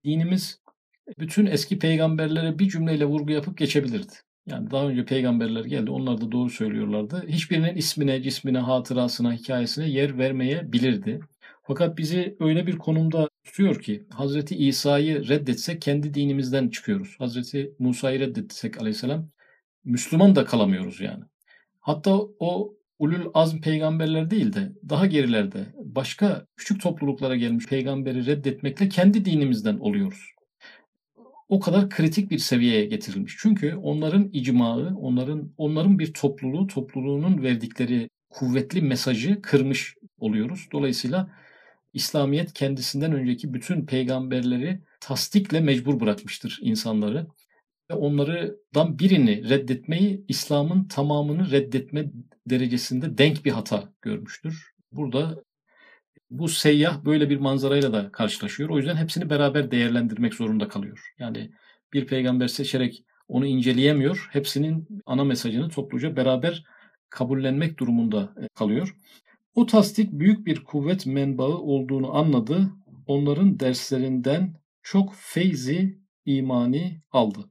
Dinimiz 0.04 0.60
bütün 1.18 1.46
eski 1.46 1.78
peygamberlere 1.78 2.58
bir 2.58 2.68
cümleyle 2.68 3.04
vurgu 3.04 3.32
yapıp 3.32 3.58
geçebilirdi. 3.58 4.12
Yani 4.46 4.70
daha 4.70 4.88
önce 4.88 5.04
peygamberler 5.04 5.64
geldi, 5.64 5.90
onlar 5.90 6.20
da 6.20 6.32
doğru 6.32 6.50
söylüyorlardı. 6.50 7.24
Hiçbirinin 7.28 7.76
ismine, 7.76 8.22
cismine, 8.22 8.58
hatırasına, 8.58 9.32
hikayesine 9.32 9.88
yer 9.88 10.18
vermeyebilirdi. 10.18 11.20
Fakat 11.62 11.98
bizi 11.98 12.36
öyle 12.40 12.66
bir 12.66 12.78
konumda 12.78 13.28
tutuyor 13.44 13.82
ki 13.82 14.06
Hazreti 14.10 14.56
İsa'yı 14.56 15.28
reddetsek 15.28 15.82
kendi 15.82 16.14
dinimizden 16.14 16.68
çıkıyoruz. 16.68 17.14
Hazreti 17.18 17.74
Musa'yı 17.78 18.20
reddetsek 18.20 18.80
aleyhisselam 18.80 19.28
Müslüman 19.84 20.36
da 20.36 20.44
kalamıyoruz 20.44 21.00
yani. 21.00 21.29
Hatta 21.80 22.20
o 22.38 22.74
ulul 22.98 23.30
azm 23.34 23.60
peygamberler 23.60 24.30
değil 24.30 24.52
de 24.52 24.72
daha 24.88 25.06
gerilerde 25.06 25.66
başka 25.84 26.46
küçük 26.56 26.82
topluluklara 26.82 27.36
gelmiş 27.36 27.66
peygamberi 27.66 28.26
reddetmekle 28.26 28.88
kendi 28.88 29.24
dinimizden 29.24 29.78
oluyoruz. 29.78 30.30
O 31.48 31.60
kadar 31.60 31.90
kritik 31.90 32.30
bir 32.30 32.38
seviyeye 32.38 32.84
getirilmiş. 32.84 33.36
Çünkü 33.38 33.74
onların 33.74 34.28
icmağı, 34.32 34.96
onların 34.96 35.52
onların 35.56 35.98
bir 35.98 36.12
topluluğu, 36.12 36.66
topluluğunun 36.66 37.42
verdikleri 37.42 38.10
kuvvetli 38.30 38.82
mesajı 38.82 39.42
kırmış 39.42 39.96
oluyoruz. 40.18 40.68
Dolayısıyla 40.72 41.30
İslamiyet 41.92 42.52
kendisinden 42.52 43.12
önceki 43.12 43.54
bütün 43.54 43.86
peygamberleri 43.86 44.80
tasdikle 45.00 45.60
mecbur 45.60 46.00
bırakmıştır 46.00 46.58
insanları 46.62 47.26
ve 47.90 47.94
onlardan 47.94 48.98
birini 48.98 49.48
reddetmeyi 49.48 50.24
İslam'ın 50.28 50.84
tamamını 50.84 51.50
reddetme 51.50 52.10
derecesinde 52.46 53.18
denk 53.18 53.44
bir 53.44 53.50
hata 53.50 53.92
görmüştür. 54.02 54.72
Burada 54.92 55.42
bu 56.30 56.48
seyyah 56.48 57.04
böyle 57.04 57.30
bir 57.30 57.36
manzarayla 57.36 57.92
da 57.92 58.12
karşılaşıyor. 58.12 58.70
O 58.70 58.76
yüzden 58.76 58.96
hepsini 58.96 59.30
beraber 59.30 59.70
değerlendirmek 59.70 60.34
zorunda 60.34 60.68
kalıyor. 60.68 61.14
Yani 61.18 61.50
bir 61.92 62.06
peygamber 62.06 62.48
seçerek 62.48 63.04
onu 63.28 63.46
inceleyemiyor. 63.46 64.28
Hepsinin 64.32 64.88
ana 65.06 65.24
mesajını 65.24 65.68
topluca 65.68 66.16
beraber 66.16 66.64
kabullenmek 67.08 67.78
durumunda 67.78 68.34
kalıyor. 68.54 68.96
O 69.54 69.66
tasdik 69.66 70.12
büyük 70.12 70.46
bir 70.46 70.64
kuvvet 70.64 71.06
menbaı 71.06 71.58
olduğunu 71.58 72.16
anladı. 72.16 72.70
Onların 73.06 73.60
derslerinden 73.60 74.54
çok 74.82 75.14
feyzi 75.14 75.98
imani 76.26 77.00
aldı. 77.10 77.50